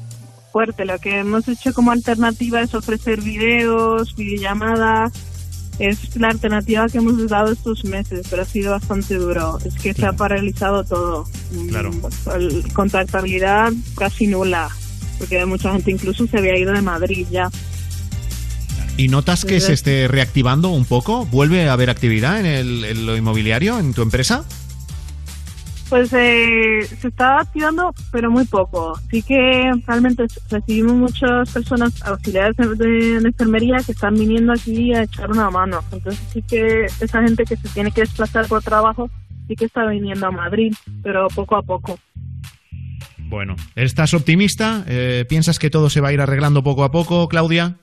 [0.51, 0.85] fuerte.
[0.85, 5.30] Lo que hemos hecho como alternativa es ofrecer videos, videollamadas.
[5.81, 9.57] Es la alternativa que hemos dado estos meses, pero ha sido bastante duro.
[9.65, 11.27] Es que se ha paralizado todo.
[11.69, 11.91] Claro.
[11.91, 12.05] Mm,
[12.35, 14.69] el- Contactabilidad casi nula,
[15.17, 17.49] porque mucha gente incluso se había ido de Madrid ya.
[18.97, 21.25] ¿Y notas que se esté reactivando un poco?
[21.25, 24.43] ¿Vuelve a haber actividad en, el, en lo inmobiliario, en tu empresa?
[25.91, 28.97] Pues eh, se está activando, pero muy poco.
[29.09, 35.03] Sí que realmente recibimos muchas personas auxiliares de, de enfermería que están viniendo aquí a
[35.03, 35.81] echar una mano.
[35.91, 39.09] Entonces sí que esa gente que se tiene que desplazar por trabajo
[39.49, 40.73] sí que está viniendo a Madrid,
[41.03, 41.99] pero poco a poco.
[43.17, 44.85] Bueno, ¿estás optimista?
[44.87, 47.75] Eh, ¿Piensas que todo se va a ir arreglando poco a poco, Claudia?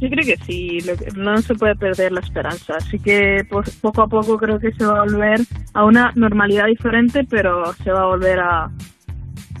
[0.00, 0.78] Yo creo que sí,
[1.16, 2.74] no se puede perder la esperanza.
[2.76, 5.40] Así que pues, poco a poco creo que se va a volver
[5.72, 8.70] a una normalidad diferente, pero se va a volver a,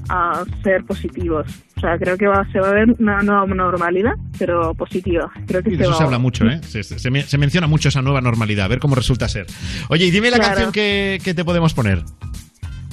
[0.08, 1.46] a ser positivos.
[1.76, 5.30] O sea, creo que va, se va a ver una nueva normalidad, pero positiva.
[5.46, 6.60] Creo que Y se de eso va se habla mucho, ¿eh?
[6.62, 9.46] Se, se- se me- se menciona mucho esa nueva normalidad, a ver cómo resulta ser.
[9.88, 10.50] Oye, y dime la Claro.
[10.54, 12.02] canción que, que te podemos poner.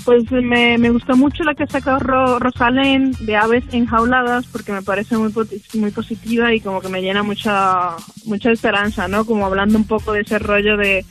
[0.06, 4.72] Pues me, me gustó mucho la que ha sacado Ro- Rosalén de Aves Enjauladas porque
[4.72, 5.32] me parece muy
[5.76, 7.92] muy positiva y como que me llena mucha
[8.26, 9.26] mucha esperanza, ¿no?
[9.26, 11.06] Como hablando un poco de ese rollo de,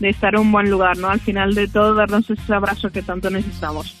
[0.00, 1.08] de estar en un buen lugar, ¿no?
[1.10, 3.94] Al final de todo, darnos ese abrazo que tanto necesitamos.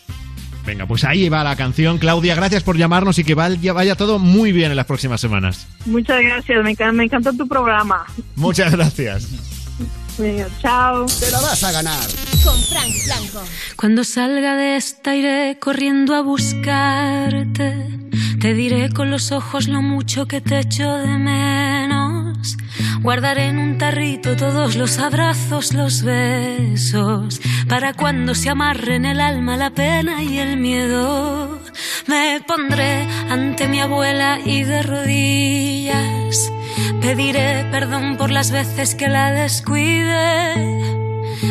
[0.66, 1.98] Venga, pues ahí va la canción.
[1.98, 5.66] Claudia, gracias por llamarnos y que vaya, vaya todo muy bien en las próximas semanas.
[5.86, 8.04] Muchas gracias, me, encan- me encanta tu programa.
[8.36, 9.28] Muchas gracias.
[10.20, 11.06] Venga, chao.
[11.06, 12.06] Te la vas a ganar.
[12.44, 13.42] Con Frank Blanco.
[13.74, 17.86] Cuando salga de esta iré corriendo a buscarte.
[18.38, 21.99] Te diré con los ojos lo mucho que te echo de menos.
[23.00, 29.56] Guardaré en un tarrito todos los abrazos, los besos, para cuando se amarren el alma,
[29.56, 31.60] la pena y el miedo.
[32.06, 36.50] Me pondré ante mi abuela y de rodillas
[37.00, 40.54] Pediré perdón por las veces que la descuide.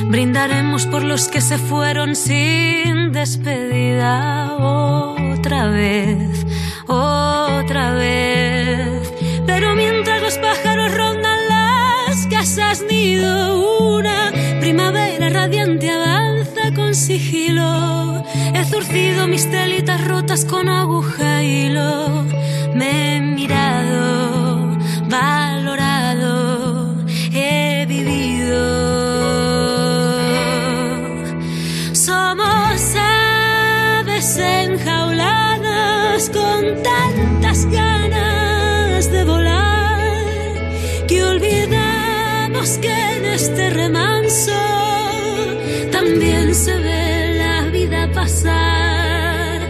[0.05, 4.55] Brindaremos por los que se fueron sin despedida.
[4.57, 6.45] Otra vez,
[6.87, 9.11] otra vez.
[9.47, 10.68] Pero mientras los pájaros
[13.19, 18.23] una primavera radiante avanza con sigilo.
[18.53, 22.25] He zurcido mis telitas rotas con aguja y hilo.
[22.73, 24.77] Me he mirado,
[25.07, 26.95] valorado,
[27.33, 28.63] he vivido.
[31.93, 39.99] Somos aves enjauladas con tantas ganas de volar
[41.07, 42.98] que olvidamos que
[43.41, 44.51] este remanso
[45.93, 49.61] también se ve la vida pasar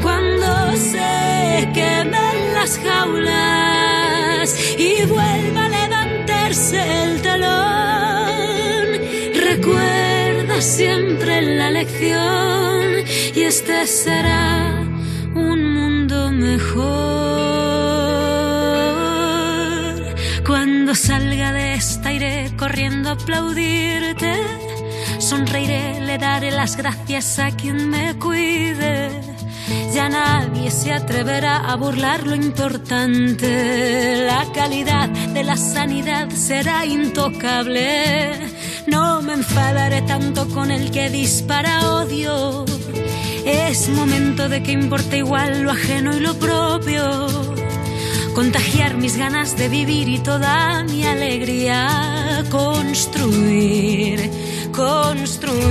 [0.00, 4.48] cuando se quemen las jaulas
[4.78, 8.86] y vuelva a levantarse el telón.
[9.50, 14.86] Recuerda siempre la lección y este será
[15.34, 17.27] un mundo mejor.
[20.94, 24.32] Salga de esta iré corriendo a aplaudirte.
[25.18, 29.10] Sonreiré, le daré las gracias a quien me cuide.
[29.94, 34.24] Ya nadie se atreverá a burlar lo importante.
[34.26, 38.32] La calidad de la sanidad será intocable.
[38.86, 42.64] No me enfadaré tanto con el que dispara odio.
[43.44, 47.67] Es momento de que importe igual lo ajeno y lo propio.
[48.38, 52.44] Contagiar mis ganas de vivir y toda mi alegría.
[52.48, 54.30] Construir,
[54.70, 55.66] construir.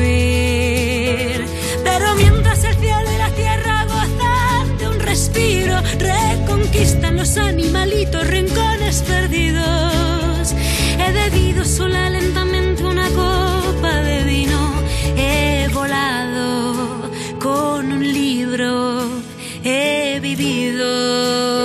[1.86, 9.02] Pero mientras el cielo y la tierra gozan de un respiro, reconquistan los animalitos rincones
[9.04, 10.54] perdidos.
[11.00, 14.74] He bebido sola lentamente una copa de vino.
[15.16, 19.08] He volado con un libro.
[19.64, 21.57] He vivido.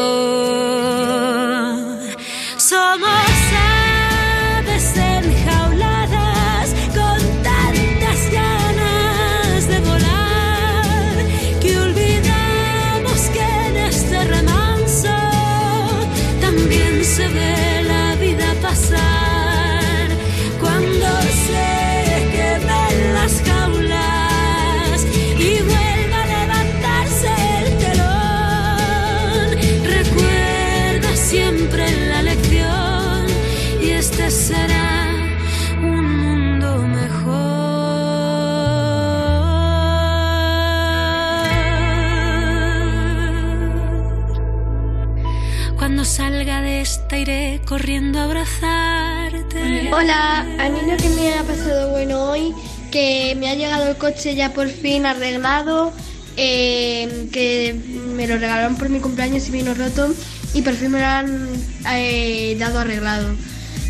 [47.73, 49.91] Corriendo a abrazarte.
[49.95, 52.53] Hola, a mí lo que me ha pasado bueno hoy,
[52.91, 55.91] que me ha llegado el coche ya por fin arreglado,
[56.37, 57.75] eh, que
[58.15, 60.15] me lo regalaron por mi cumpleaños y vino roto
[60.53, 61.49] y por fin me lo han
[61.95, 63.35] eh, dado arreglado.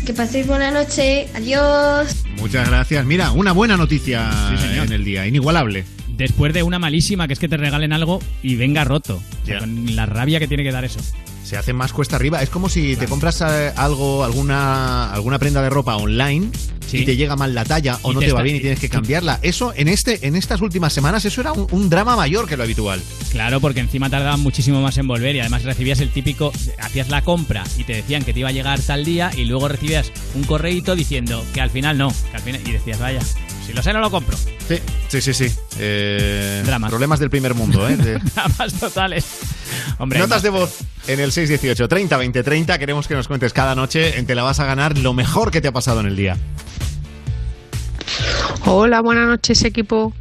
[0.05, 2.23] Que paséis buena noche, adiós.
[2.37, 3.05] Muchas gracias.
[3.05, 4.31] Mira, una buena noticia
[4.81, 5.83] en el día, inigualable.
[6.07, 9.21] Después de una malísima, que es que te regalen algo y venga roto.
[9.41, 11.01] O sea, con la rabia que tiene que dar eso.
[11.43, 12.41] Se hace más cuesta arriba.
[12.41, 16.49] Es como si te compras eh, algo, alguna, alguna prenda de ropa online
[16.91, 18.79] y te llega mal la talla o Y no te te va bien y tienes
[18.79, 19.39] que cambiarla.
[19.41, 22.63] Eso, en este, en estas últimas semanas, eso era un, un drama mayor que lo
[22.63, 23.01] habitual.
[23.31, 27.23] Claro, porque encima tardaban muchísimo más en volver y además recibías el típico, hacías la
[27.23, 30.43] compra y te decían que te iba a llegar tal día y luego recibías un
[30.43, 33.21] correíto diciendo que al final no, que al final y decías, vaya,
[33.65, 34.37] si lo sé no lo compro.
[34.37, 34.75] Sí,
[35.09, 35.33] sí, sí.
[35.33, 35.55] sí.
[35.79, 37.97] Eh, Problemas del primer mundo, ¿eh?
[38.35, 39.25] Dramas totales.
[39.97, 42.79] Hombre, Notas de voz en el 618 30 20 30.
[42.79, 45.61] Queremos que nos cuentes cada noche en Te la vas a ganar lo mejor que
[45.61, 46.37] te ha pasado en el día.
[48.65, 50.13] Hola, buenas noches equipo.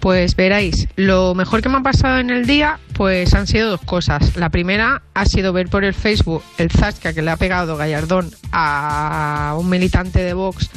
[0.00, 3.80] Pues veréis, lo mejor que me ha pasado en el día, pues han sido dos
[3.82, 4.34] cosas.
[4.36, 8.30] La primera ha sido ver por el Facebook el zasca que le ha pegado Gallardón
[8.50, 10.70] a un militante de Vox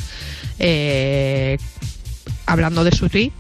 [0.60, 1.58] eh,
[2.46, 3.32] hablando de su tweet.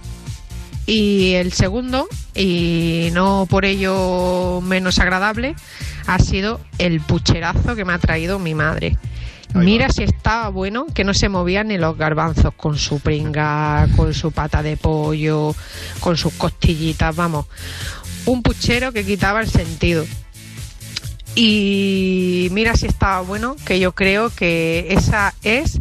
[0.86, 5.56] Y el segundo, y no por ello menos agradable,
[6.08, 8.98] ha sido el pucherazo que me ha traído mi madre.
[9.54, 14.14] Mira si estaba bueno que no se movían ni los garbanzos con su pringa, con
[14.14, 15.56] su pata de pollo,
[16.00, 17.46] con sus costillitas, vamos.
[18.26, 20.06] Un puchero que quitaba el sentido.
[21.36, 25.80] Y mira si estaba bueno, que yo creo que esa es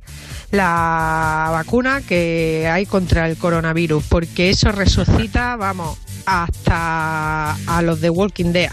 [0.52, 8.10] la vacuna que hay contra el coronavirus, porque eso resucita, vamos, hasta a los de
[8.10, 8.70] Walking Dead.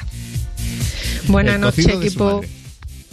[1.28, 2.42] Buenas noches, equipo.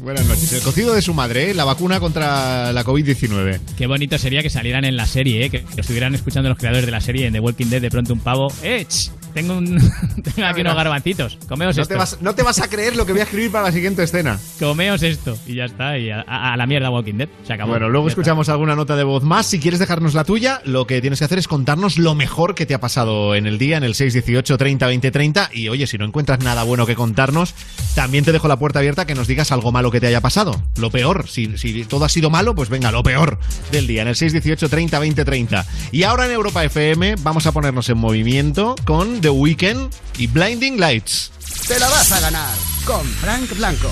[0.03, 0.53] Buenas noches.
[0.53, 1.55] El cocido de su madre, ¿eh?
[1.55, 3.61] la vacuna contra la COVID-19.
[3.79, 5.51] Qué bonito sería que salieran en la serie, ¿eh?
[5.51, 8.21] que, estuvieran escuchando los creadores de la serie en The Walking Dead de pronto un
[8.21, 8.53] pavo.
[8.63, 8.87] ¡Eh!
[9.37, 9.77] Tengo, un,
[10.35, 11.37] tengo aquí unos garbancitos.
[11.47, 11.93] Comeos No esto.
[11.93, 14.03] te, vas, no te vas a creer lo que voy a escribir para la siguiente
[14.03, 14.39] escena.
[14.59, 15.37] Comeos esto.
[15.47, 15.99] Y ya está.
[15.99, 17.29] Y a, a- a la mierda Walking Dead.
[17.47, 17.73] Se acabó.
[17.73, 18.19] Bueno, luego está.
[18.21, 19.45] escuchamos alguna nota de voz más.
[19.45, 22.65] Si quieres dejarnos la tuya, lo que tienes que hacer es contarnos lo mejor que
[22.65, 25.51] te ha pasado en el día, en el 618 30 20 30.
[25.53, 27.55] Y oye, si no encuentras nada bueno que contarnos,
[27.95, 30.63] también te dejo la puerta abierta que nos digas algo malo que te haya pasado.
[30.79, 31.29] Lo peor.
[31.29, 33.39] Si, si todo ha sido malo, pues venga, lo peor
[33.71, 35.67] del día, en el 618 30 20 30.
[35.93, 40.79] Y ahora en Europa FM vamos a ponernos en movimiento con The Weeknd y Blinding
[40.79, 41.33] Lights.
[41.67, 42.55] Te la vas a ganar
[42.85, 43.91] con Frank Blanco.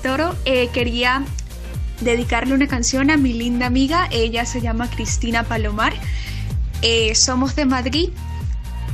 [0.00, 0.36] Toro.
[0.44, 1.24] Eh, quería
[2.00, 4.08] dedicarle una canción a mi linda amiga.
[4.12, 5.92] Ella se llama Cristina Palomar.
[6.82, 8.10] Eh, somos de Madrid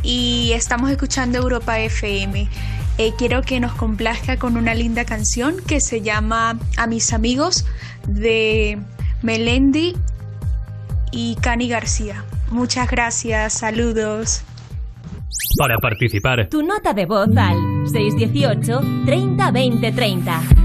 [0.03, 2.49] y estamos escuchando Europa FM.
[2.97, 7.67] Eh, quiero que nos complazca con una linda canción que se llama A mis amigos
[8.09, 8.79] de
[9.21, 9.95] Melendi
[11.11, 12.25] y Cani García.
[12.51, 14.43] Muchas gracias, saludos.
[15.59, 17.57] Para participar, Tu nota de voz al
[17.93, 20.62] 618 30 20 30.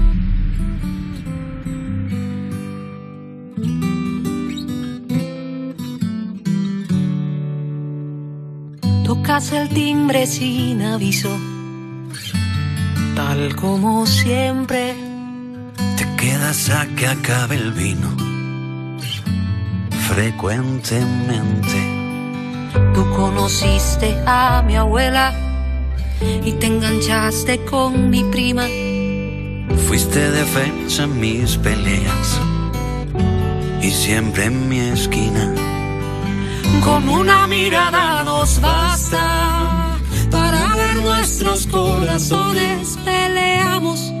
[9.28, 11.28] Tocas el timbre sin aviso,
[13.14, 14.94] tal como siempre.
[15.98, 18.08] Te quedas a que acabe el vino.
[20.08, 21.78] Frecuentemente.
[22.94, 25.34] Tú conociste a mi abuela
[26.42, 28.64] y te enganchaste con mi prima.
[29.86, 32.40] fuiste defensa en mis peleas
[33.82, 35.77] y siempre en mi esquina.
[36.84, 39.98] Con una mirada nos basta
[40.30, 42.98] para ver nuestros corazones.
[43.04, 44.12] Peleamos,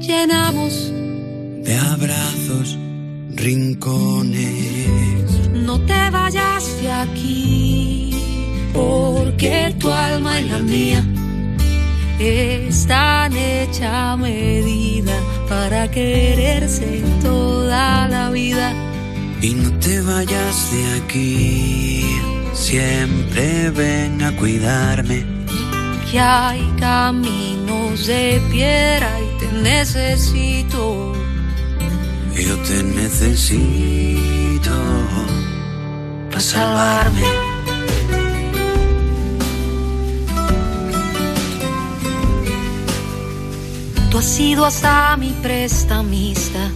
[0.00, 0.92] llenamos.
[1.62, 2.78] De abrazos,
[3.34, 4.40] rincones.
[5.52, 8.14] No te vayas de aquí,
[8.72, 11.04] porque tu alma y la mía
[12.18, 15.14] están hecha a medida
[15.48, 18.91] para quererse toda la vida.
[19.42, 22.04] Y no te vayas de aquí,
[22.52, 25.26] siempre ven a cuidarme.
[26.08, 31.12] Que hay caminos de piedra y te necesito.
[32.36, 34.70] Yo te necesito
[36.30, 37.22] para salvarme.
[44.08, 46.70] Tú has sido hasta mi prestamista.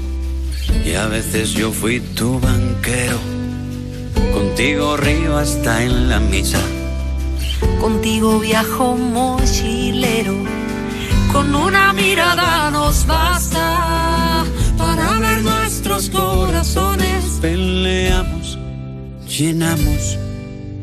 [0.87, 3.19] Y a veces yo fui tu banquero,
[4.33, 6.61] contigo río hasta en la misa.
[7.81, 10.37] Contigo viajo mochilero.
[11.33, 14.45] Con una mirada nos basta
[14.79, 17.39] para ver nuestros corazones.
[17.43, 18.57] Peleamos,
[19.27, 20.17] llenamos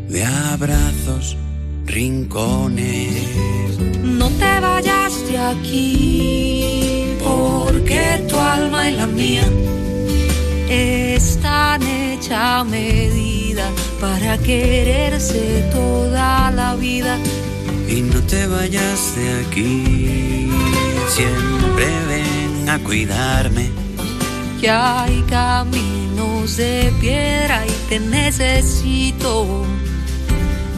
[0.10, 1.38] de abrazos,
[1.86, 3.80] rincones.
[4.04, 9.48] No te vayas de aquí, porque tu alma y la mía
[10.74, 13.70] están hecha a medida
[14.00, 17.18] para quererse toda la vida.
[17.88, 20.50] Y no te vayas de aquí,
[21.10, 23.70] siempre ven a cuidarme.
[24.60, 29.66] Que hay caminos de piedra y te necesito.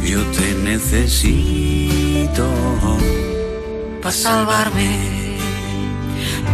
[0.04, 2.48] Yo te necesito
[4.02, 5.38] para salvarme.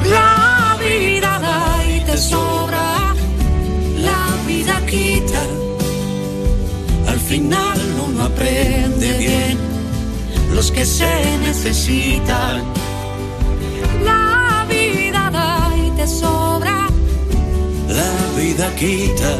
[0.05, 2.90] La vida da y te sobra,
[7.07, 9.57] Al final uno aprende bien
[10.53, 12.61] los que se necesitan.
[14.03, 16.89] La vida da y te sobra,
[17.87, 19.33] La vida quita,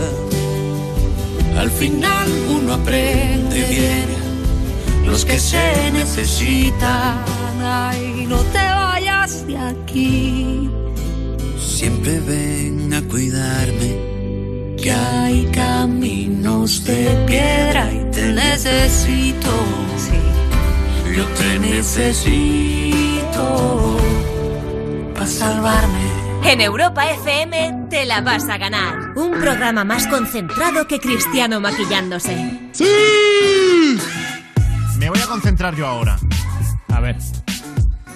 [1.59, 4.05] al final uno aprende bien
[5.05, 7.25] los que se necesitan.
[7.61, 10.69] Ay, no te vayas de aquí.
[11.59, 14.10] siempre ven a cuidarme.
[14.81, 19.49] Que hay caminos de piedra y te necesito.
[21.15, 23.37] Yo te necesito
[25.13, 25.99] para salvarme.
[26.43, 29.11] En Europa FM te la vas a ganar.
[29.15, 32.59] Un programa más concentrado que Cristiano maquillándose.
[32.71, 33.97] ¡Sí!
[34.97, 36.17] Me voy a concentrar yo ahora.
[36.87, 37.17] A ver.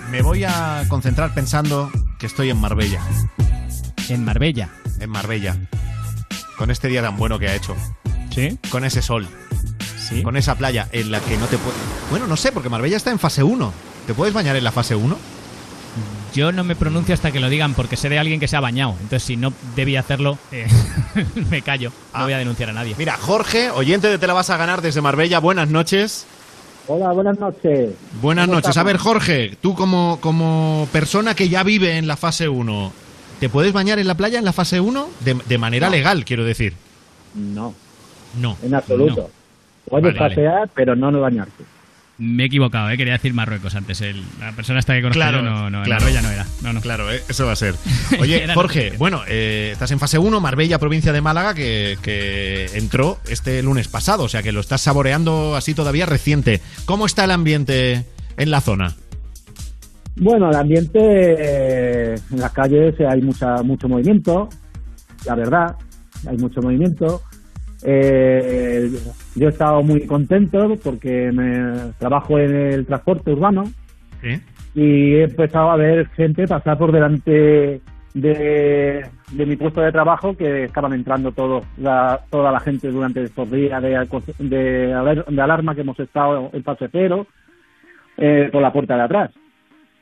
[0.09, 3.01] Me voy a concentrar pensando que estoy en Marbella.
[4.09, 4.69] En Marbella.
[4.99, 5.57] En Marbella.
[6.57, 7.75] Con este día tan bueno que ha hecho.
[8.33, 8.57] ¿Sí?
[8.69, 9.27] Con ese sol.
[9.97, 10.21] Sí.
[10.23, 11.79] Con esa playa en la que no te puedes...
[12.09, 13.73] Bueno, no sé, porque Marbella está en fase 1.
[14.07, 15.17] ¿Te puedes bañar en la fase 1?
[16.33, 18.59] Yo no me pronuncio hasta que lo digan porque sé de alguien que se ha
[18.59, 18.91] bañado.
[19.01, 20.67] Entonces, si no debía hacerlo, eh,
[21.49, 21.91] me callo.
[22.13, 22.93] No voy a denunciar a nadie.
[22.97, 26.25] Mira, Jorge, oyente de Te la vas a ganar desde Marbella, buenas noches.
[26.87, 27.91] Hola, buenas noches.
[28.21, 28.77] Buenas ¿Cómo noches.
[28.77, 32.91] A ver, Jorge, tú como, como persona que ya vive en la fase 1,
[33.39, 35.09] ¿te puedes bañar en la playa en la fase 1?
[35.21, 35.95] De, de manera No.
[35.95, 36.73] legal, quiero decir.
[37.33, 37.73] No,
[38.39, 38.57] No.
[38.63, 39.29] en absoluto.
[39.89, 40.29] Puedes Vale, vale.
[40.35, 41.63] pasear, pero no no bañarte.
[42.17, 42.95] Me he equivocado, ¿eh?
[42.97, 43.99] quería decir Marruecos antes.
[43.99, 46.01] El- la persona esta que conozco Claro, yo no, no, claro.
[46.05, 46.45] Marbella no era.
[46.61, 46.79] No, no.
[46.79, 47.75] Claro, eh, eso va a ser.
[48.19, 53.19] Oye, Jorge, bueno, eh, estás en fase 1, Marbella, provincia de Málaga, que, que entró
[53.27, 56.61] este lunes pasado, o sea que lo estás saboreando así todavía reciente.
[56.85, 58.05] ¿Cómo está el ambiente
[58.37, 58.95] en la zona?
[60.17, 64.47] Bueno, el ambiente eh, en las calles hay mucha mucho movimiento,
[65.25, 65.75] la verdad,
[66.27, 67.21] hay mucho movimiento.
[67.83, 68.89] Eh,
[69.35, 73.65] yo he estado muy contento porque me trabajo en el transporte urbano
[74.23, 74.41] ¿Sí?
[74.73, 77.81] y he empezado a ver gente pasar por delante
[78.13, 83.21] de, de mi puesto de trabajo que estaban entrando todo, la, toda la gente durante
[83.21, 83.89] estos días de,
[84.39, 87.27] de, de alarma que hemos estado el pasajero
[88.17, 89.31] eh, por la puerta de atrás.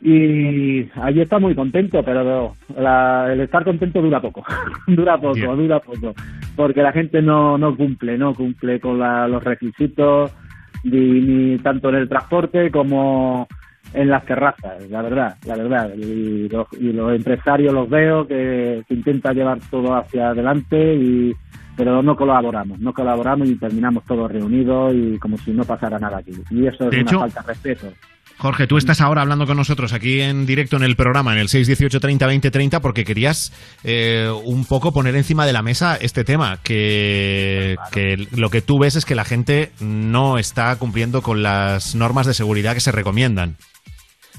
[0.06, 4.44] Y allí está muy contento, pero la- el estar contento dura poco,
[4.88, 5.56] dura poco, Bien.
[5.56, 6.14] dura poco,
[6.58, 10.36] porque la gente no, no cumple, no cumple con la- los requisitos,
[10.84, 13.48] ni, ni tanto en el transporte como
[13.94, 15.94] en las terrazas, la verdad, la verdad.
[15.96, 21.34] Y los, y los empresarios los veo que, que intentan llevar todo hacia adelante, y
[21.78, 26.18] pero no colaboramos, no colaboramos y terminamos todos reunidos y como si no pasara nada
[26.18, 26.32] aquí.
[26.52, 27.88] Y eso es De una hecho, falta de respeto.
[28.38, 31.50] Jorge, tú estás ahora hablando con nosotros aquí en directo en el programa, en el
[31.50, 33.54] 618 30 20 30, porque querías
[33.84, 38.80] eh, un poco poner encima de la mesa este tema, que, que lo que tú
[38.80, 42.92] ves es que la gente no está cumpliendo con las normas de seguridad que se
[42.92, 43.56] recomiendan.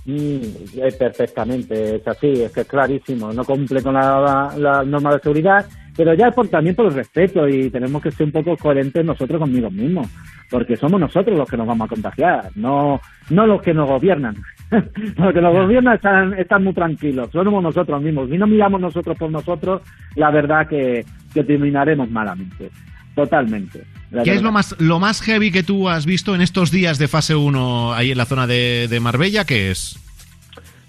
[0.06, 5.14] Mm, eh, perfectamente, es así, es que es clarísimo, no cumple con la, la norma
[5.14, 5.64] de seguridad,
[5.96, 9.04] pero ya es por, también por el respeto y tenemos que ser un poco coherentes
[9.04, 10.08] nosotros conmigo mismos,
[10.50, 13.00] porque somos nosotros los que nos vamos a contagiar, no,
[13.30, 14.36] no los que nos gobiernan.
[14.70, 18.28] los que nos gobiernan están, están muy tranquilos, somos nosotros mismos.
[18.28, 19.82] Si no miramos nosotros por nosotros,
[20.16, 22.70] la verdad que, que terminaremos malamente,
[23.14, 23.84] totalmente.
[24.22, 27.08] ¿Qué es lo más, lo más heavy que tú has visto en estos días de
[27.08, 29.44] fase 1 ahí en la zona de, de Marbella?
[29.44, 29.98] ¿Qué es?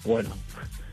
[0.04, 0.30] Bueno,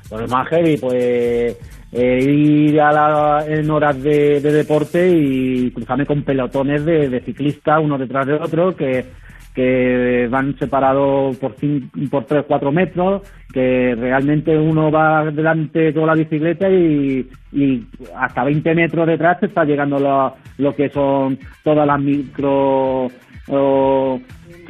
[0.09, 1.57] pues más heavy, pues
[1.93, 7.81] eh, ir a la- en horas de, de deporte y cruzarme con pelotones de, ciclistas
[7.83, 9.05] uno detrás de otro que,
[9.55, 16.07] que van separados por, cin- por 3 4 metros, que realmente uno va delante con
[16.07, 17.85] la bicicleta y, y
[18.17, 23.09] hasta 20 metros detrás está llegando lo, lo que son todas las micro
[23.49, 24.21] o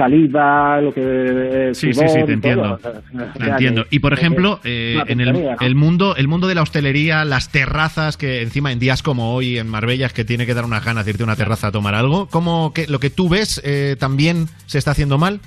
[0.05, 2.79] saliva, lo que eh, Sí, sí, sudor sí, te entiendo.
[2.79, 3.85] que- entiendo.
[3.91, 8.17] Y por ejemplo, eh, en el, el mundo, el mundo de la hostelería, las terrazas,
[8.17, 11.05] que encima en días como hoy en Marbella es que tiene que dar unas ganas
[11.05, 13.97] de irte a una terraza a tomar algo, ¿cómo que lo que tú ves eh,
[13.99, 15.41] también se está haciendo mal?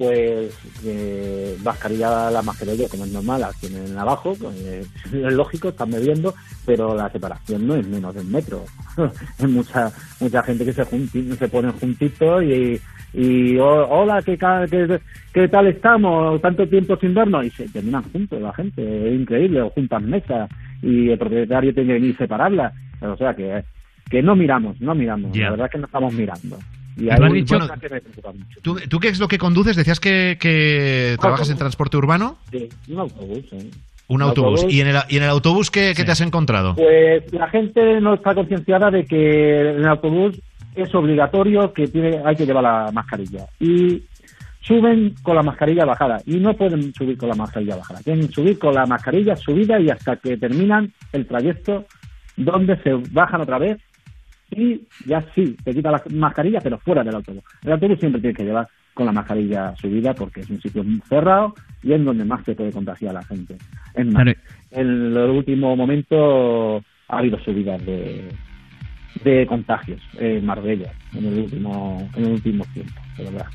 [0.00, 4.82] Pues eh, mascarilla la mascarilla como es normal la tienen abajo eh,
[5.12, 6.32] es lógico están bebiendo
[6.64, 8.64] pero la separación no es menos de un metro.
[9.38, 12.80] Hay mucha mucha gente que se junti- se ponen juntitos y
[13.12, 14.38] y "Oh, hola ¿qué,
[14.70, 15.00] qué,
[15.34, 19.60] qué tal estamos tanto tiempo sin vernos y se terminan juntos la gente es increíble
[19.60, 20.48] o juntan mesas
[20.80, 22.72] y el propietario tiene que venir a separarlas.
[23.02, 23.64] O sea que
[24.10, 26.56] que no miramos no miramos la verdad es que no estamos mirando
[27.00, 29.76] y tú hay dicho- que me mucho ¿Tú, tú qué es lo que conduces?
[29.76, 32.38] Decías que, que trabajas en transporte urbano.
[32.50, 33.70] Sí, un autobús, sí.
[34.08, 34.66] Un autobús.
[34.68, 36.74] ¿Y en el, y en el autobús qué, qué te has encontrado?
[36.74, 40.40] Pues la gente no está concienciada de que en el autobús
[40.74, 43.46] es obligatorio que tiene, hay que llevar la mascarilla.
[43.60, 44.02] Y
[44.62, 46.20] suben con la mascarilla bajada.
[46.26, 48.00] Y no pueden subir con la mascarilla bajada.
[48.00, 51.84] Tienen que subir con la mascarilla subida y hasta que terminan el trayecto
[52.36, 53.78] donde se bajan otra vez
[54.50, 57.44] y ya sí, te quita la mascarilla, pero fuera del autobús.
[57.64, 61.00] El autobús siempre tiene que llevar con la mascarilla subida porque es un sitio muy
[61.08, 63.56] cerrado y es donde más se puede contagiar a la gente.
[63.94, 64.32] Es más, Claro.
[64.72, 66.78] en el último momento
[67.08, 68.28] ha habido subidas de,
[69.24, 73.46] de contagios en Marbella en el último en el último tiempo, de verdad.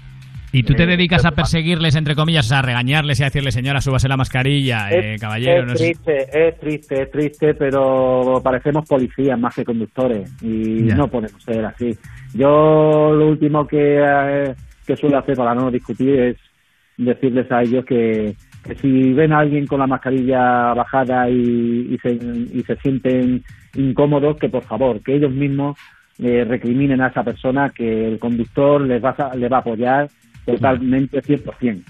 [0.58, 3.82] ¿Y tú te Eh, dedicas a perseguirles, entre comillas, a regañarles y a decirles, señora,
[3.82, 5.62] súbase la mascarilla, eh, caballero?
[5.64, 10.86] es no sé- triste, es triste, es triste, pero parecemos policías más que conductores y
[10.86, 10.96] Ya.
[10.96, 11.92] no podemos ser así.
[12.34, 14.56] Yo lo último que, eh,
[14.88, 16.38] que suelo hacer para no discutir es
[16.98, 21.98] decirles a ellos que, que si ven a alguien con la mascarilla bajada y, y
[22.02, 23.44] se, y se sienten
[23.76, 25.78] incómodos, que por favor, que ellos mismos
[26.24, 30.08] eh, recriminen a esa persona que el conductor les va a, les va a apoyar
[30.46, 31.84] totalmente 100%.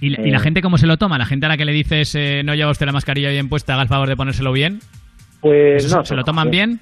[0.00, 1.16] ¿Y, la- y la Eh, gente cómo se lo toma?
[1.18, 3.74] ¿La gente a la que le dices, eh, no lleva usted la mascarilla bien puesta,
[3.74, 4.80] haga el favor de ponérselo bien?
[5.40, 6.80] Pues ¿Eso no, se lo toman bien?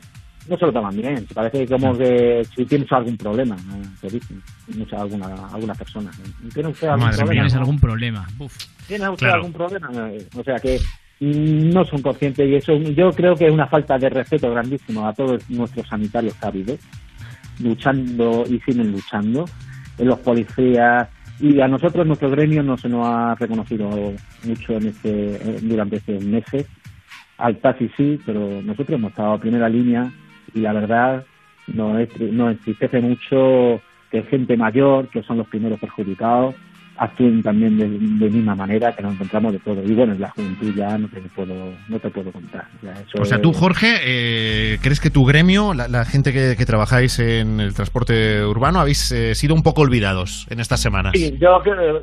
[0.48, 3.56] No se lo toman bien, parece como que si tienes algún problema,
[4.00, 4.42] te dicen
[4.74, 6.10] muchas alguna, alguna persona.
[6.52, 7.32] ¿Tiene usted algún Madre problema?
[7.42, 8.26] ¿Tienes algún problema?
[8.38, 8.56] Uf.
[8.88, 9.34] ¿Tiene usted Claro.
[9.44, 9.90] algún problema?
[10.10, 10.78] Eh, O sea que
[11.20, 15.12] no son conscientes y eso yo creo que es una falta de respeto grandísimo a
[15.12, 16.76] todos nuestros sanitarios que ha habido,
[17.62, 19.44] luchando y siguen luchando,
[19.98, 21.08] los policías
[21.40, 23.88] y a nosotros nuestro gremio no se nos ha reconocido
[24.44, 26.66] mucho en este durante estos meses.
[27.38, 30.10] Al taxi sí, pero nosotros hemos estado a primera línea
[30.54, 31.24] y la verdad
[31.68, 33.80] nos, nos entristece mucho
[34.10, 36.54] que gente mayor, que son los primeros perjudicados,
[37.00, 39.82] actúen también de, de misma manera, que nos encontramos de todo.
[39.82, 42.66] Y bueno, en la juventud ya no te puedo, no te puedo contar.
[42.82, 46.56] ya eso O sea, tú, Jorge, eh, ¿crees que tu gremio, la, la gente que,
[46.58, 51.14] que trabajáis en el transporte urbano, habéis eh, sido un poco olvidados en estas semanas?
[51.16, 52.02] Sí, yo creo,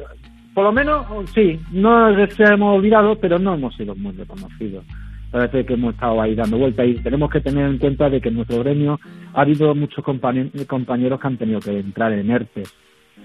[0.55, 1.05] por lo menos,
[1.35, 4.83] sí, no que hemos olvidado, pero no hemos sido muy reconocidos.
[5.29, 8.29] Parece que hemos estado ahí dando vueltas y tenemos que tener en cuenta de que
[8.29, 8.99] en nuestro gremio
[9.35, 12.63] ha habido muchos compañe- compañeros que han tenido que entrar en ERTE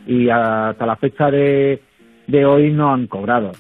[0.07, 1.81] y hasta la fecha de,
[2.27, 3.53] de hoy no han cobrado.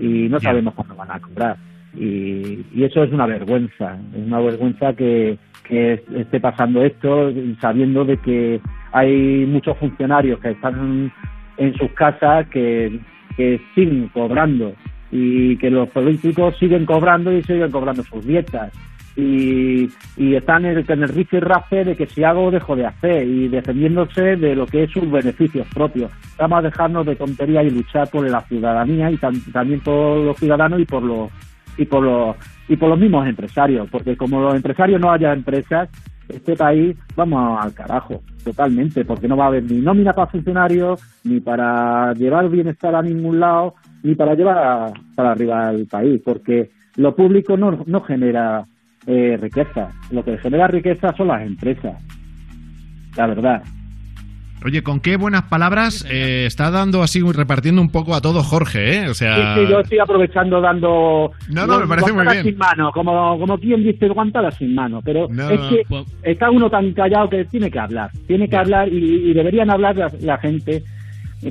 [0.00, 1.56] Y no sabemos cuándo van a cobrar.
[1.94, 7.32] Y, y eso es una vergüenza, es una vergüenza que, que es- esté pasando esto
[7.60, 8.60] sabiendo de que
[8.92, 11.12] hay muchos funcionarios que están
[11.58, 12.98] en sus casas que,
[13.36, 14.72] que siguen cobrando
[15.10, 18.72] y que los políticos siguen cobrando y siguen cobrando sus dietas
[19.16, 22.74] y, y están en el, en el rife y rafe de que si hago dejo
[22.76, 26.10] de hacer y defendiéndose de lo que es sus beneficios propios.
[26.38, 30.36] Vamos a dejarnos de tonterías y luchar por la ciudadanía y tam- también por los
[30.38, 31.30] ciudadanos y por los
[31.78, 32.36] y por los
[32.68, 35.88] y por los mismos empresarios, porque como los empresarios no haya empresas,
[36.28, 41.00] este país vamos al carajo, totalmente, porque no va a haber ni nómina para funcionarios,
[41.24, 46.20] ni para llevar bienestar a ningún lado, ni para llevar a- para arriba el país,
[46.24, 48.64] porque lo público no, no genera
[49.06, 51.94] eh, riqueza, lo que genera riqueza son las empresas,
[53.16, 53.62] la verdad.
[54.64, 58.98] Oye, con qué buenas palabras eh, está dando así, repartiendo un poco a todo Jorge,
[58.98, 59.08] ¿eh?
[59.08, 59.56] O sea...
[59.56, 62.44] Sí, sí, yo estoy aprovechando dando No, no, me parece muy bien.
[62.44, 66.48] sin mano, como, como quien dice guantadas sin mano, pero No, es no, que está
[66.48, 70.12] uno tan callado que tiene que hablar, tiene que hablar y, y deberían hablar la,
[70.20, 70.84] la gente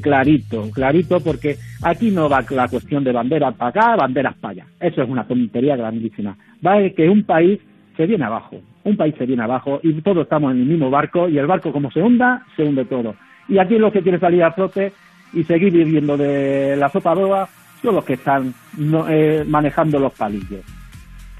[0.01, 4.65] clarito, clarito, porque aquí no va la cuestión de banderas para acá, banderas para allá,
[4.79, 7.59] eso es una tontería grandísima, va de que un país
[7.97, 11.27] se viene abajo, un país se viene abajo y todos estamos en el mismo barco
[11.29, 13.15] y el barco como se hunda, se hunde todo.
[13.47, 14.93] Y aquí los que quieren salir a flote
[15.33, 17.47] y seguir viviendo de la sopa boba
[17.81, 20.61] son los que están no- eh, manejando los palillos.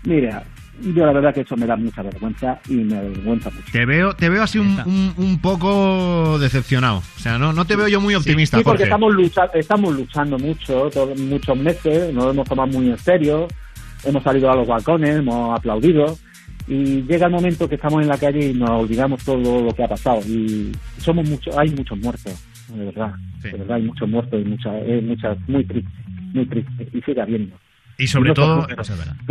[0.04, 0.44] Mira,
[0.96, 3.72] yo la verdad que eso me da mucha vergüenza y me avergüenza mucho.
[3.72, 6.98] Te veo, te veo así un, un- un poco decepcionado.
[6.98, 8.84] O sea, no, no te veo yo muy optimista, Sí, porque Jorge.
[8.86, 13.48] estamos, lucha- estamos luchando mucho, todo- muchos meses, nos hemos tomado muy en serio,
[14.06, 16.18] hemos salido a los balcones, hemos aplaudido
[16.68, 19.84] y llega el momento que estamos en la calle y nos olvidamos todo lo que
[19.84, 22.34] ha pasado y somos muchos, hay muchos muertos,
[22.74, 25.92] de verdad, de verdad hay muchos muertos y muchas, es muchas, muy triste,
[26.34, 27.56] muy triste y sigue habiendo.
[27.98, 28.66] Y sobre todo,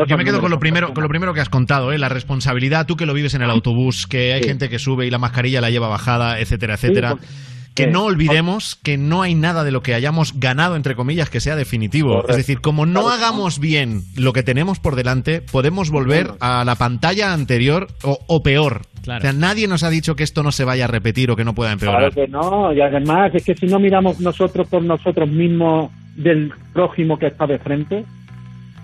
[0.07, 1.99] yo me quedo con lo primero, con lo primero que has contado, ¿eh?
[1.99, 4.49] la responsabilidad, tú que lo vives en el autobús, que hay Sí.
[4.49, 7.11] gente que sube y la mascarilla la lleva bajada, etcétera, Sí, etcétera.
[7.13, 7.27] porque-
[7.75, 7.91] que sí.
[7.91, 11.57] no olvidemos que no hay nada de lo que hayamos ganado, entre comillas, que sea
[11.57, 12.11] definitivo.
[12.15, 12.31] Correcto.
[12.33, 13.15] Es decir, como no Claro.
[13.17, 18.43] hagamos bien lo que tenemos por delante, podemos volver a la pantalla anterior o, o
[18.43, 18.83] peor.
[19.03, 21.45] O sea, nadie nos ha dicho que esto no se vaya a repetir o que
[21.45, 22.13] no pueda empeorar.
[22.13, 26.53] Claro que no, y además es que si no miramos nosotros por nosotros mismos del
[26.75, 28.05] prójimo que está de frente,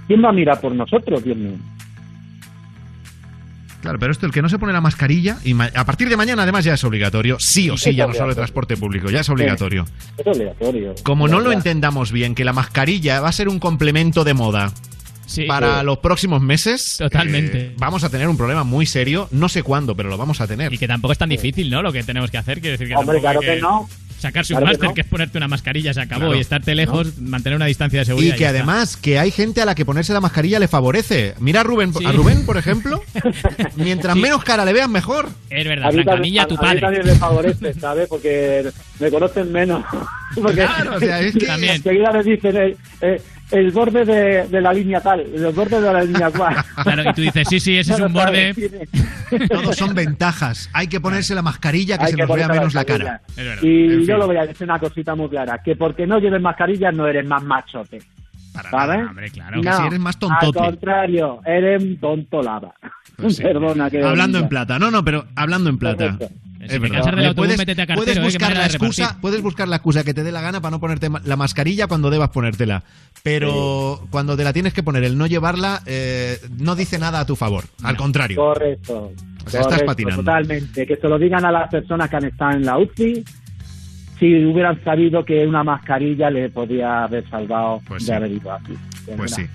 [0.07, 1.53] ¿quién va a mirar por nosotros, Dios mío?
[3.87, 6.17] Claro, pero esto, el que no se pone la mascarilla, y ma- a partir de
[6.17, 8.35] mañana además ya es obligatorio, sí o sí, Es ya no solo obligatorio.
[8.37, 9.85] transporte público, ya es obligatorio.
[10.19, 10.95] Es obligatorio.
[11.03, 14.35] Como de no lo entendamos bien, que la mascarilla va a ser un complemento de
[14.35, 14.73] moda
[15.49, 15.87] para Sí.
[15.87, 17.59] los próximos meses, Totalmente.
[17.61, 20.47] eh, vamos a tener un problema muy serio, no sé cuándo, pero lo vamos a
[20.47, 20.73] tener.
[20.73, 21.83] Y que tampoco es tan difícil, ¿no?
[21.83, 23.89] Lo que tenemos que hacer, quiero decir que Hombre, claro que no.
[24.19, 24.95] Sacarse Claro un que máster, no.
[24.95, 26.37] que es ponerte una mascarilla, se acabó, Claro.
[26.37, 28.35] y estarte lejos, mantener una distancia de seguridad.
[28.35, 28.57] Y que está.
[28.57, 31.35] además que hay gente a la que ponerse la mascarilla le favorece.
[31.39, 32.05] Mira a Rubén, Sí.
[32.05, 33.03] a Rubén, por ejemplo,
[33.77, 35.29] mientras menos cara le vean mejor.
[35.51, 36.81] Es A verdad, mí, Franca también, Milla, a- tu a mí padre.
[36.81, 38.09] también me favorece, ¿sabes?
[38.09, 38.71] Porque
[39.01, 39.85] me conocen menos.
[40.35, 41.75] Porque Claro, o sea, es que- También.
[41.77, 45.93] enseguida me dicen eh, eh, el borde de, de la línea tal, el borde de
[45.93, 46.57] la línea cual.
[46.83, 48.55] Claro, y tú dices, sí, sí, ese es No un borde.
[49.49, 50.69] Todos son ventajas.
[50.73, 53.21] Hay que ponerse la mascarilla que Hay se que nos vea menos la cara.
[53.37, 53.63] Verdad.
[53.63, 54.19] Y En yo fin.
[54.19, 57.27] lo voy a decir una cosita muy clara, que porque no lleves mascarilla no eres
[57.27, 58.01] más machote.
[58.71, 59.07] ¿Sabes?
[59.09, 59.61] hombre, claro.
[59.61, 60.59] Que si eres más tontote.
[60.59, 62.73] Al contrario, eres un tonto lava.
[63.17, 63.43] Pues sí.
[63.43, 64.79] Perdona que Hablando en plata.
[64.79, 66.17] No, no, pero hablando en plata.
[66.67, 66.97] Es Si te verdad.
[66.99, 68.21] cansas del autobús, puedes, métete a cartero, puedes ¿eh?
[68.23, 69.21] Buscar la excusa, repartir.
[69.23, 72.11] puedes buscar la excusa que te dé la gana para no ponerte la mascarilla cuando
[72.11, 72.83] debas ponértela.
[73.23, 77.27] Pero cuando te la tienes que poner, el no llevarla eh, no dice nada a
[77.27, 77.65] tu favor.
[77.83, 78.37] Al contrario.
[78.37, 79.13] Correcto.
[79.45, 80.23] O sea, estás patinando.
[80.23, 80.87] Totalmente.
[80.87, 83.25] Que se lo digan a las personas que han estado en la UCI
[84.19, 88.13] si hubieran sabido que una mascarilla le podía haber salvado Pues de sí.
[88.13, 88.73] haber ido aquí.
[89.07, 89.47] De Pues sí.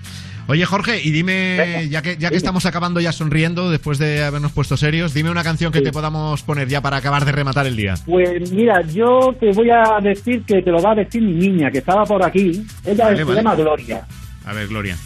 [0.48, 2.36] Oye, Jorge, y dime, Venga, ya que, ya que dime.
[2.36, 5.84] estamos acabando ya sonriendo después de habernos puesto serios, dime una canción que Sí.
[5.84, 7.94] te podamos poner ya para acabar de rematar el día.
[8.04, 11.70] Pues mira, yo te voy a decir que te lo va a decir mi niña,
[11.70, 12.64] que estaba por aquí.
[12.84, 13.36] Ella Vale, se vale.
[13.36, 14.06] llama Gloria.
[14.44, 14.96] A ver, Gloria.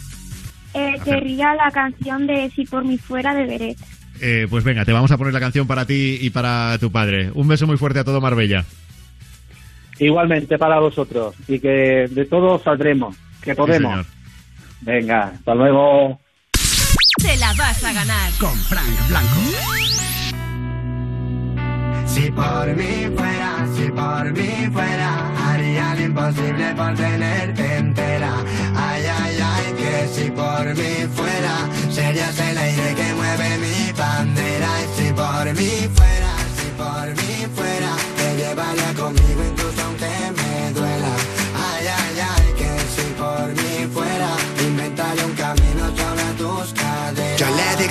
[0.73, 3.77] Eh, querría la canción de Si por mí fuera de Beret.
[4.19, 7.29] Eh, pues venga, te vamos a poner la canción para ti y para tu padre.
[7.35, 8.65] Un beso muy fuerte a todo Marbella.
[9.99, 11.35] Igualmente para vosotros.
[11.47, 13.15] Y que de todo saldremos.
[13.41, 13.91] Que podemos.
[13.91, 14.05] señor.
[14.81, 16.19] Venga, hasta luego.
[17.21, 18.31] Te la vas a ganar.
[18.39, 19.41] Con Frank Blanco.
[22.05, 28.33] Si por mí fuera, si por mí fuera, haría lo imposible por tenerte entera.
[28.75, 34.69] Ay, ay, ay, que si por mí fuera, serías el aire que mueve mi bandera.
[34.83, 40.36] Y si por mí fuera, si por mí fuera, te llevaría conmigo incluso aunque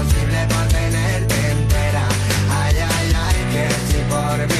[0.00, 2.08] imposible por tenerte entera.
[2.50, 4.59] Ay, ay, ay, que si por mí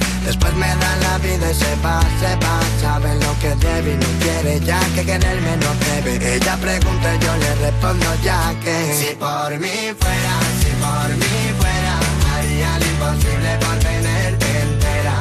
[0.25, 4.07] Después me da la vida y se va, se Sabe lo que debe y no
[4.19, 9.15] quiere ya que quererme no debe Ella pregunta y yo le respondo ya que Si
[9.15, 11.99] por mí fuera, si por mí fuera
[12.33, 15.15] Haría lo imposible por tenerte entera.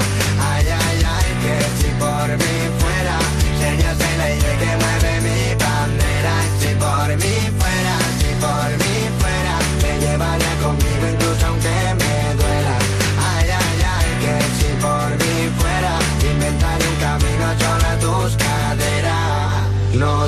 [0.53, 3.19] Ay, ay, ay, que si por mí fuera
[3.59, 5.00] Serías el aire que mueve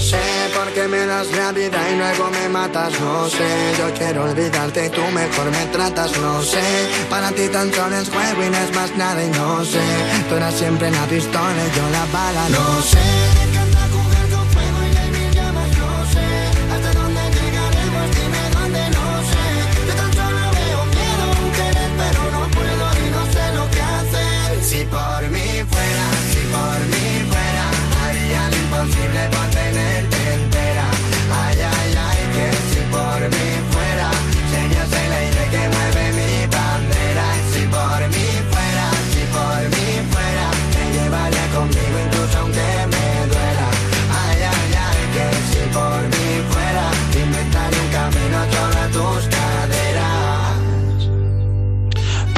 [0.02, 0.20] sé
[0.54, 4.86] por qué me das la vida y luego me matas No sé, yo quiero olvidarte
[4.86, 6.62] y tú mejor me tratas No sé,
[7.08, 9.84] para ti tan solo es juego y no es más nada y no sé
[10.28, 12.98] Tú eras siempre la pistola y yo la bala No sé
[16.72, 19.44] hasta dónde llegaremos, dime dónde, no sé.
[19.86, 23.82] Yo tan solo veo miedo en querer, pero no puedo y no sé lo que
[23.82, 24.64] hacer.
[24.64, 27.64] Si por mí fuera, si por mí fuera,
[28.04, 29.51] haría lo imposible por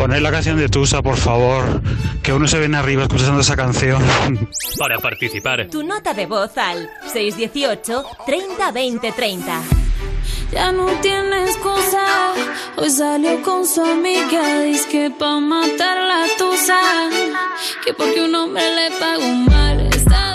[0.05, 1.81] Poner la canción de Tusa, por favor,
[2.23, 4.03] que uno se viene arriba escuchando esa canción.
[4.79, 9.63] Para participar, Tu nota de voz al 618 30 20 30.
[10.53, 12.35] Ya no tiene excusa.
[12.77, 14.61] Hoy salió con su amiga.
[14.65, 16.79] Dice que pa' matar la tusa.
[17.83, 19.87] Que porque un hombre le pagó mal.
[19.87, 20.35] Está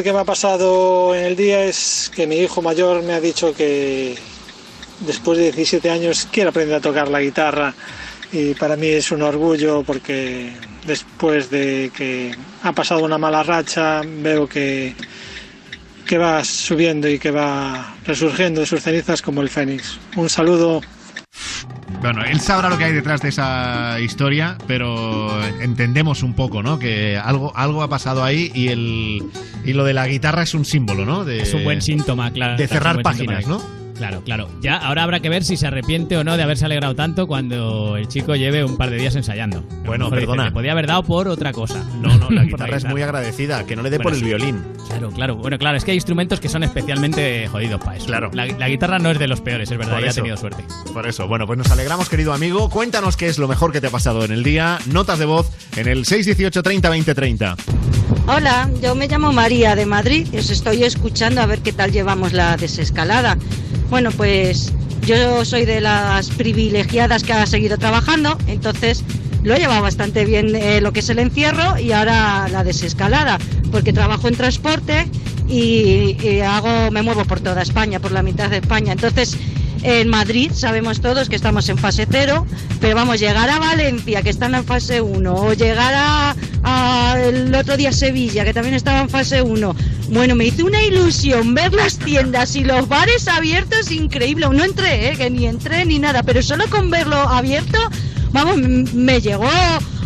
[0.00, 3.20] mejor que me ha pasado en el día es que mi hijo mayor me ha
[3.20, 4.16] dicho que
[5.00, 7.74] después de 17 años quiere aprender a tocar la guitarra
[8.32, 10.52] y para mí es un orgullo porque
[10.86, 14.94] después de que ha pasado una mala racha veo que,
[16.06, 19.98] que va subiendo y que va resurgiendo de sus cenizas como el fénix.
[20.16, 20.80] Un saludo.
[22.00, 25.30] Bueno, él sabrá lo que hay detrás de esa historia, pero
[25.60, 26.78] entendemos un poco, ¿no?
[26.78, 29.22] Que algo, algo ha pasado ahí y el
[29.64, 31.24] y lo de la guitarra es un símbolo, ¿no?
[31.24, 32.56] De, Es un buen síntoma, claro.
[32.56, 33.46] De cerrar páginas.
[33.46, 33.79] ¿no?
[34.00, 34.48] Claro, claro.
[34.62, 37.98] Ya ahora habrá que ver si se arrepiente o no de haberse alegrado tanto cuando
[37.98, 39.62] el chico lleve un par de días ensayando.
[39.84, 40.44] Bueno, dice, perdona.
[40.44, 41.84] "Me podía haber dado por otra cosa.
[42.00, 44.24] No, no, la guitarra es muy agradecida, que no le dé por el sí.
[44.24, 44.64] violín.
[44.88, 45.36] Claro, claro.
[45.36, 48.06] Bueno, claro, es que hay instrumentos que son especialmente jodidos para eso.
[48.06, 48.30] Claro.
[48.32, 50.64] La, la guitarra no es de los peores, es verdad, Por ya ha tenido suerte.
[50.94, 52.70] Por eso, bueno, pues nos alegramos, querido amigo.
[52.70, 54.78] Cuéntanos qué es lo mejor que te ha pasado en el día.
[54.86, 57.56] Notas de voz en el 618 30 20 30.
[58.26, 61.92] Hola, yo me llamo María de Madrid y os estoy escuchando a ver qué tal
[61.92, 63.36] llevamos la desescalada.
[63.90, 64.72] Bueno, pues
[65.04, 69.02] yo soy de las privilegiadas que ha seguido trabajando, entonces
[69.42, 73.38] lo he llevado bastante bien eh, lo que es el encierro y ahora la desescalada,
[73.72, 75.08] porque trabajo en transporte
[75.48, 78.92] y, hago, me muevo por toda España, por la mitad de España.
[78.92, 79.36] Entonces,
[79.82, 82.46] en Madrid sabemos todos que estamos en fase cero,
[82.80, 85.94] pero vamos, llegar a Valencia, que están en fase 1, o llegar
[86.62, 89.74] a, el otro día Sevilla, que también estaba en fase 1.
[90.10, 94.48] Bueno, me hizo una ilusión ver las tiendas y los bares abiertos, increíble.
[94.52, 95.16] No entré, ¿eh?
[95.16, 97.78] que ni entré ni nada, pero solo con verlo abierto,
[98.32, 98.58] vamos,
[98.92, 99.48] me llegó,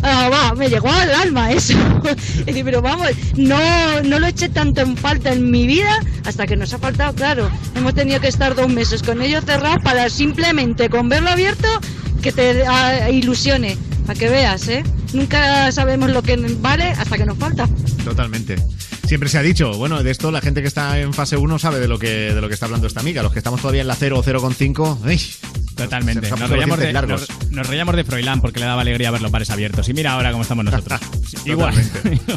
[0.02, 1.74] ah, va, me llegó al alma eso.
[2.46, 6.74] Pero vamos, no, no lo eché tanto en falta en mi vida hasta que nos
[6.74, 7.50] ha faltado, claro.
[7.74, 11.68] Hemos tenido que estar dos meses con ellos cerrados para simplemente con verlo abierto
[12.20, 14.84] que te ah, ilusione, para que veas, ¿eh?
[15.14, 17.66] Nunca sabemos lo que vale hasta que nos falta.
[18.04, 18.56] Totalmente.
[19.06, 21.78] Siempre se ha dicho, bueno, de esto la gente que está en fase 1 sabe
[21.78, 23.22] de lo que, de lo que está hablando esta amiga.
[23.22, 25.20] Los que estamos todavía en la 0 o 0,5, ¡ay!
[25.74, 26.30] Totalmente.
[26.30, 29.50] Nos reíamos, de, nos, nos reíamos de Froilán porque le daba alegría ver los bares
[29.50, 29.88] abiertos.
[29.88, 31.00] Y mira ahora cómo estamos nosotros.
[31.44, 31.74] Igual.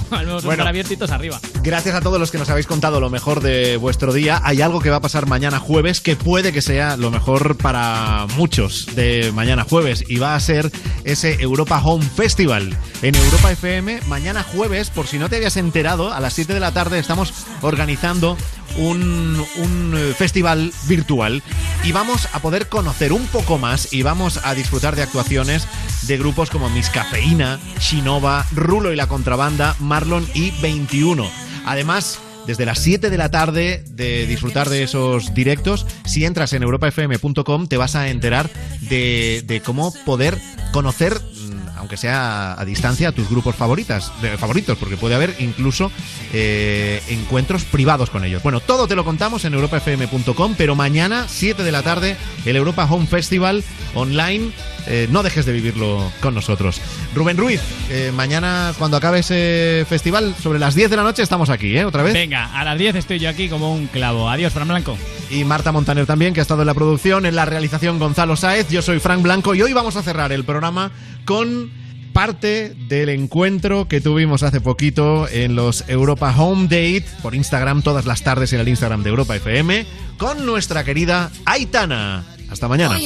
[0.09, 0.41] Bueno.
[0.43, 0.63] bueno.
[0.65, 1.39] abiertitos arriba.
[1.61, 4.41] Gracias a todos los que nos habéis contado lo mejor de vuestro día.
[4.43, 8.25] Hay algo que va a pasar mañana jueves que puede que sea lo mejor para
[8.35, 10.71] muchos de mañana jueves y va a ser
[11.03, 14.01] ese Europa Home Festival en Europa FM.
[14.07, 17.33] Mañana jueves, por si no te habías enterado, a las 7 de la tarde estamos
[17.61, 18.37] organizando
[18.77, 21.41] un, un, eh, festival virtual
[21.83, 25.67] y vamos a poder conocer un poco más y vamos a disfrutar de actuaciones
[26.03, 31.29] de grupos como Miss Cafeína, Shinova, Rulo y la Contrabanda, Marlon y 21.
[31.65, 36.63] Además, desde las 7 de la tarde de disfrutar de esos directos, si entras en
[36.63, 38.49] europafm.com te vas a enterar
[38.81, 40.37] de, de cómo poder
[40.71, 41.19] conocer
[41.77, 45.91] aunque sea a distancia, a tus grupos favoritas, de, favoritos, porque puede haber incluso
[46.33, 48.43] eh, encuentros privados con ellos.
[48.43, 52.87] Bueno, todo te lo contamos en europafm.com, pero mañana, 7 de la tarde, el Europa
[52.89, 53.63] Home Festival
[53.93, 54.51] online.
[54.89, 56.79] Eh, no dejes de vivirlo con nosotros.
[57.13, 57.59] Rubén Ruiz,
[57.89, 61.83] eh, mañana cuando acabe ese festival, sobre las 10 de la noche, estamos aquí, ¿eh?
[61.83, 62.13] Otra vez.
[62.13, 64.29] Venga, a las 10 estoy yo aquí como un clavo.
[64.29, 64.97] Adiós, Fran Blanco.
[65.29, 68.69] Y Marta Montaner también, que ha estado en la producción, en la realización Gonzalo Sáez.
[68.69, 70.91] Yo soy Frank Blanco y hoy vamos a cerrar el programa
[71.27, 71.69] con
[72.13, 78.05] parte del encuentro que tuvimos hace poquito en los Europa Home Date por Instagram todas
[78.05, 79.85] las tardes en el Instagram de Europa FM
[80.17, 82.23] con nuestra querida Aitana.
[82.49, 82.97] Hasta mañana.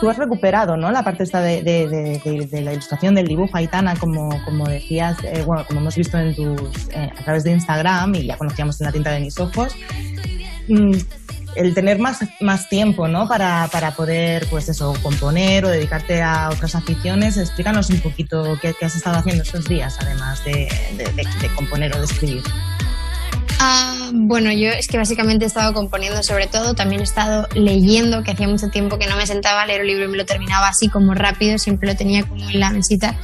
[0.00, 0.90] Tú has recuperado, ¿no?
[0.90, 5.16] La parte esta de, de- de- de- la ilustración del dibujo, Aitana, como, como decías,
[5.24, 8.80] eh, bueno, como hemos visto en tus, eh, a través de Instagram y ya conocíamos
[8.80, 9.74] en la tinta de mis ojos.
[10.68, 10.92] Mm,
[11.56, 13.26] el tener más, más tiempo, ¿no?
[13.26, 17.36] Para, para poder, pues eso, componer o dedicarte a otras aficiones.
[17.36, 21.54] Explícanos un poquito qué, qué has estado haciendo estos días, además de, de- de- de
[21.56, 22.42] componer o de escribir.
[23.60, 28.22] Ah, bueno, yo es que básicamente he estado componiendo sobre todo, también he estado leyendo,
[28.22, 30.24] que hacía mucho tiempo que no me sentaba a leer un libro y me lo
[30.24, 33.16] terminaba así como rápido, siempre lo tenía como en la mesita.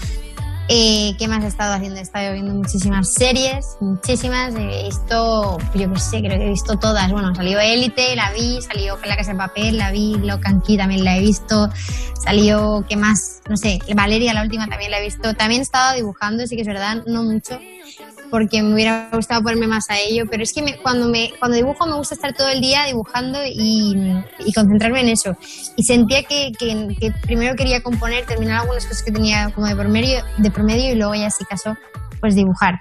[0.69, 1.99] Eh, ¿Qué más he estado haciendo?
[2.01, 6.79] He estado viendo muchísimas series, muchísimas, he visto, yo qué sé, creo que he visto
[6.79, 7.13] todas.
[7.13, 11.05] Bueno, salió Élite, la vi, salió La Casa de Papel, la vi, Locan Key también
[11.05, 11.69] la he visto,
[12.25, 13.43] salió, ¿qué más?
[13.49, 15.35] No sé, Valeria, la última también la he visto.
[15.35, 17.61] También he estado dibujando, sí que es verdad, no mucho,
[18.31, 21.57] porque me hubiera gustado ponerme más a ello, pero es que me- cuando, me, cuando
[21.57, 23.95] dibujo me gusta estar todo el día dibujando y,
[24.55, 25.37] concentrarme en eso.
[25.77, 29.77] Y sentía que, que- que primero quería componer, terminar algunas cosas que tenía como de
[29.77, 31.77] promedio, de promedio y luego ya si caso,
[32.21, 32.81] pues dibujar.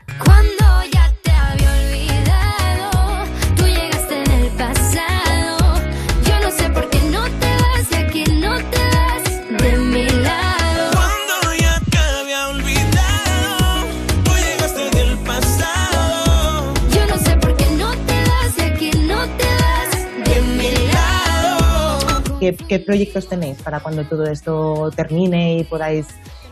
[22.67, 26.07] ¿Qué, proyectos tenéis para cuando todo esto termine y podáis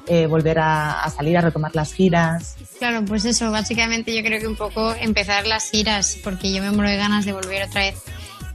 [0.08, 2.56] eh, volver a, salir a retomar las giras?
[2.80, 6.72] Claro, pues eso, básicamente yo creo que un poco empezar las giras, porque yo me
[6.72, 8.02] muero de ganas de volver otra vez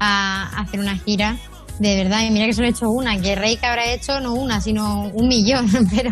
[0.01, 1.37] a hacer una gira.
[1.79, 4.63] De verdad, y mira que solo he hecho una, que Reika habrá hecho no una,
[4.63, 6.11] sino un millón, pero,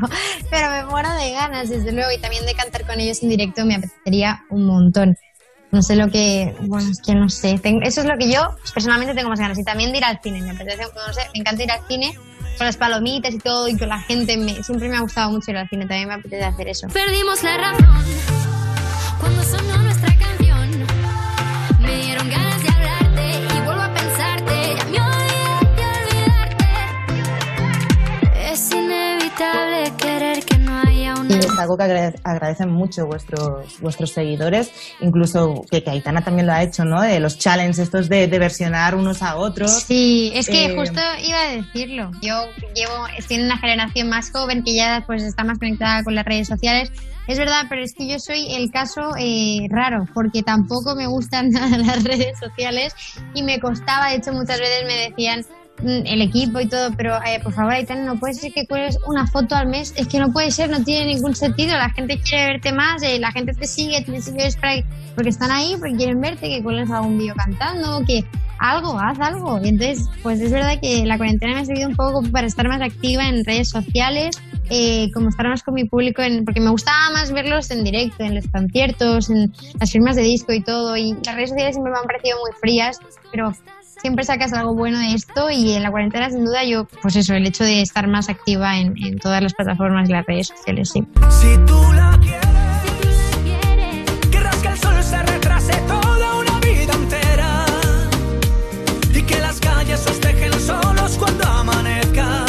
[0.50, 3.64] pero me muero de ganas, desde luego, y también de cantar con ellos en directo
[3.64, 5.16] me apetecería un montón.
[5.74, 8.54] No sé lo que, bueno, es que no sé, Tengo- eso es lo que yo
[8.72, 11.40] personalmente tengo más ganas, y también de ir al cine, me apetece, no sé, me
[11.40, 12.16] encanta ir al cine
[12.56, 15.50] con las palomitas y todo, y con la gente, me- siempre me ha gustado mucho
[15.50, 16.86] ir al cine, también me apetece hacer eso.
[16.92, 18.04] Perdimos la razón
[19.18, 20.86] cuando sonó nuestra canción.
[21.80, 24.76] Me dieron ganas de hablarte y vuelvo a pensarte.
[24.92, 26.66] Ya me olvidé de olvidarte.
[28.52, 30.53] Es inevitable querer que
[31.28, 34.70] es algo que agrade- agradecen mucho vuestros, vuestros seguidores,
[35.00, 37.00] incluso que, que Aitana también lo ha hecho, ¿no?
[37.02, 39.70] De los challenges estos de, de versionar unos a otros.
[39.70, 42.10] Sí, es que Eh, justo iba a decirlo.
[42.22, 42.42] Yo
[42.74, 46.24] llevo, estoy en una generación más joven que ya pues está más conectada con las
[46.24, 46.90] redes sociales.
[47.26, 51.50] Es verdad, pero es que yo soy el caso eh, raro, porque tampoco me gustan
[51.50, 52.94] nada las redes sociales
[53.34, 55.44] y me costaba, de hecho muchas veces me decían
[55.82, 59.26] el equipo y todo, pero eh, por favor Aitana, no puede ser que cuelgues una
[59.26, 62.52] foto al mes, es que no puede ser, no tiene ningún sentido, la gente quiere
[62.52, 64.48] verte más, eh, la gente te sigue, te sigue
[65.14, 68.24] porque están ahí, porque quieren verte, que cuelgues algún vídeo cantando, que
[68.58, 69.60] algo, haz algo.
[69.62, 72.68] Y entonces, pues es verdad que la cuarentena me ha servido un poco para estar
[72.68, 74.36] más activa en redes sociales,
[74.70, 78.24] eh, como estar más con mi público, en, porque me gustaba más verlos en directo,
[78.24, 80.96] en los conciertos, en las firmas de disco y todo.
[80.96, 82.98] Y las redes sociales siempre me han parecido muy frías,
[83.30, 83.54] pero
[84.04, 87.32] siempre sacas algo bueno de esto y en la cuarentena sin duda yo, pues eso,
[87.32, 90.90] el hecho de estar más activa en, en todas las plataformas y las redes sociales,
[90.92, 91.00] sí.
[91.30, 92.50] Si tú la quieres,
[94.30, 97.64] querrás que el sol se retrase toda una vida entera
[99.14, 102.44] y que las calles os dejen solos cuando amanezca.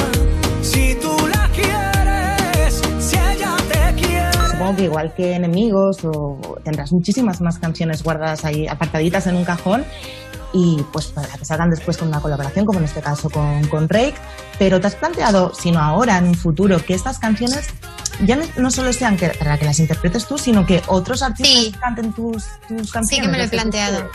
[0.61, 4.49] Si tú la quieres, si ella te quiere.
[4.51, 9.45] Supongo que igual que enemigos o tendrás muchísimas más canciones guardadas ahí apartaditas en un
[9.45, 9.85] cajón
[10.55, 13.89] y pues para que salgan después con una colaboración como en este caso con, con
[13.89, 14.15] Rake.
[14.57, 17.67] Pero te has planteado sino ahora en un futuro que estas canciones
[18.25, 22.13] ya no, solo sean que, para que las interpretes tú sino que otros artistas canten
[22.13, 24.09] tus, tus canciones Sí que me lo he planteado.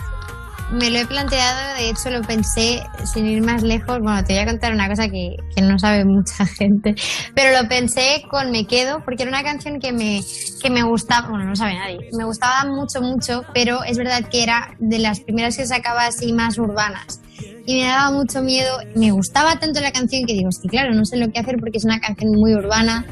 [0.72, 3.98] Me lo he planteado, de hecho lo pensé sin ir más lejos.
[4.00, 6.94] Bueno, te voy a contar una cosa que, que no sabe mucha gente,
[7.34, 10.20] pero lo pensé con Me Quedo, porque era una canción que me,
[10.62, 14.44] que me gustaba, bueno, no sabe nadie, me gustaba mucho, mucho, pero es verdad que
[14.44, 17.20] era de las primeras que sacaba así más urbanas.
[17.66, 21.04] Y me daba mucho miedo, me gustaba tanto la canción que digo, que claro, no
[21.04, 23.04] sé lo que hacer porque es una canción muy urbana,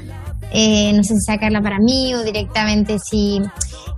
[0.53, 3.41] eh, no sé si sacarla para mí o directamente si,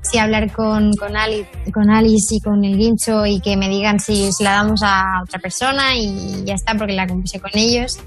[0.02, 4.01] si hablar con, con, Ali- con Alice y con el Guincho y que me digan
[4.01, 7.98] si, la damos a otra persona y ya está porque la compuse con ellos.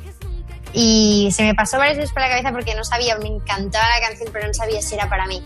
[0.73, 4.07] Y se me pasó varias veces por la cabeza porque no sabía, me encantaba la
[4.07, 5.41] canción, pero no sabía si era para mí.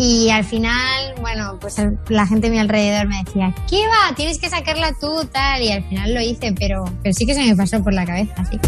[0.00, 1.76] Y al final, bueno, pues
[2.08, 4.14] la gente a mi alrededor me decía, ¿qué va?
[4.14, 5.60] Tienes que sacarla tú, tal.
[5.60, 8.44] Y al final lo hice, pero, pero sí que se me pasó por la cabeza,
[8.48, 8.58] sí.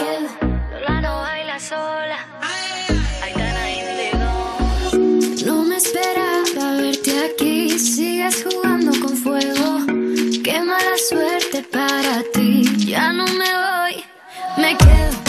[0.00, 2.18] No baila sola.
[5.44, 9.80] No me esperaba verte aquí, sigues jugando con fuego.
[10.64, 12.86] mala suerte para ti.
[12.86, 14.04] Ya no me voy,
[14.56, 15.19] me quedo.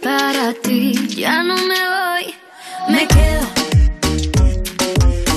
[0.00, 0.92] Para ti.
[1.08, 2.34] Ya no me voy.
[2.88, 3.46] Me quedo.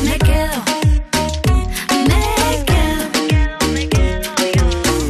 [0.03, 0.63] Me quedo.
[3.73, 4.29] Me quedo.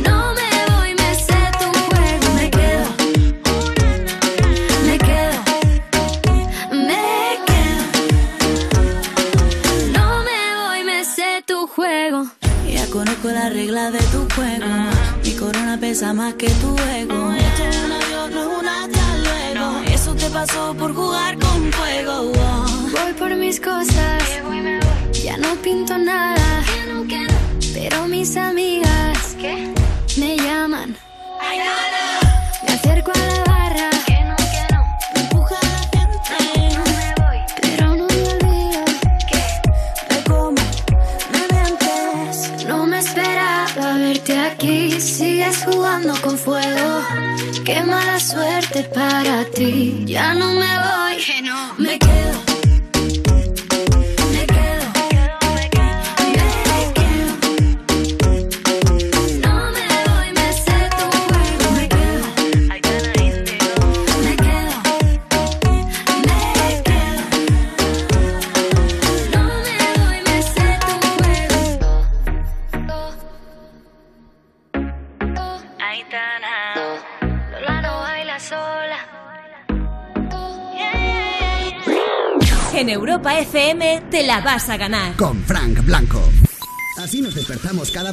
[0.04, 2.28] No me voy, me sé tu juego.
[2.36, 2.88] Me quedo.
[4.86, 5.40] Me quedo.
[6.72, 7.06] Me
[7.48, 7.84] quedo.
[9.92, 12.26] No me voy, me sé tu juego.
[12.70, 14.66] Ya conozco las reglas de tu juego.
[15.24, 17.32] Mi corona pesa más que tu ego.
[20.36, 22.34] Pasó por jugar con fuego.
[22.91, 24.22] Voy por mis cosas.
[25.24, 26.62] Ya no pinto nada.
[27.74, 29.38] Pero mis amigas
[30.18, 30.98] me llaman.
[32.68, 33.55] Me acerco a la
[45.36, 47.02] Sigues jugando con fuego.
[47.66, 50.03] Qué mala suerte para ti.
[50.06, 51.22] Ya no me voy.
[51.78, 52.55] Me quedo.
[82.86, 85.16] En Europa FM te la vas a ganar.
[85.16, 86.22] Con Frank Blanco.
[86.99, 88.03] Así nos despertamos cada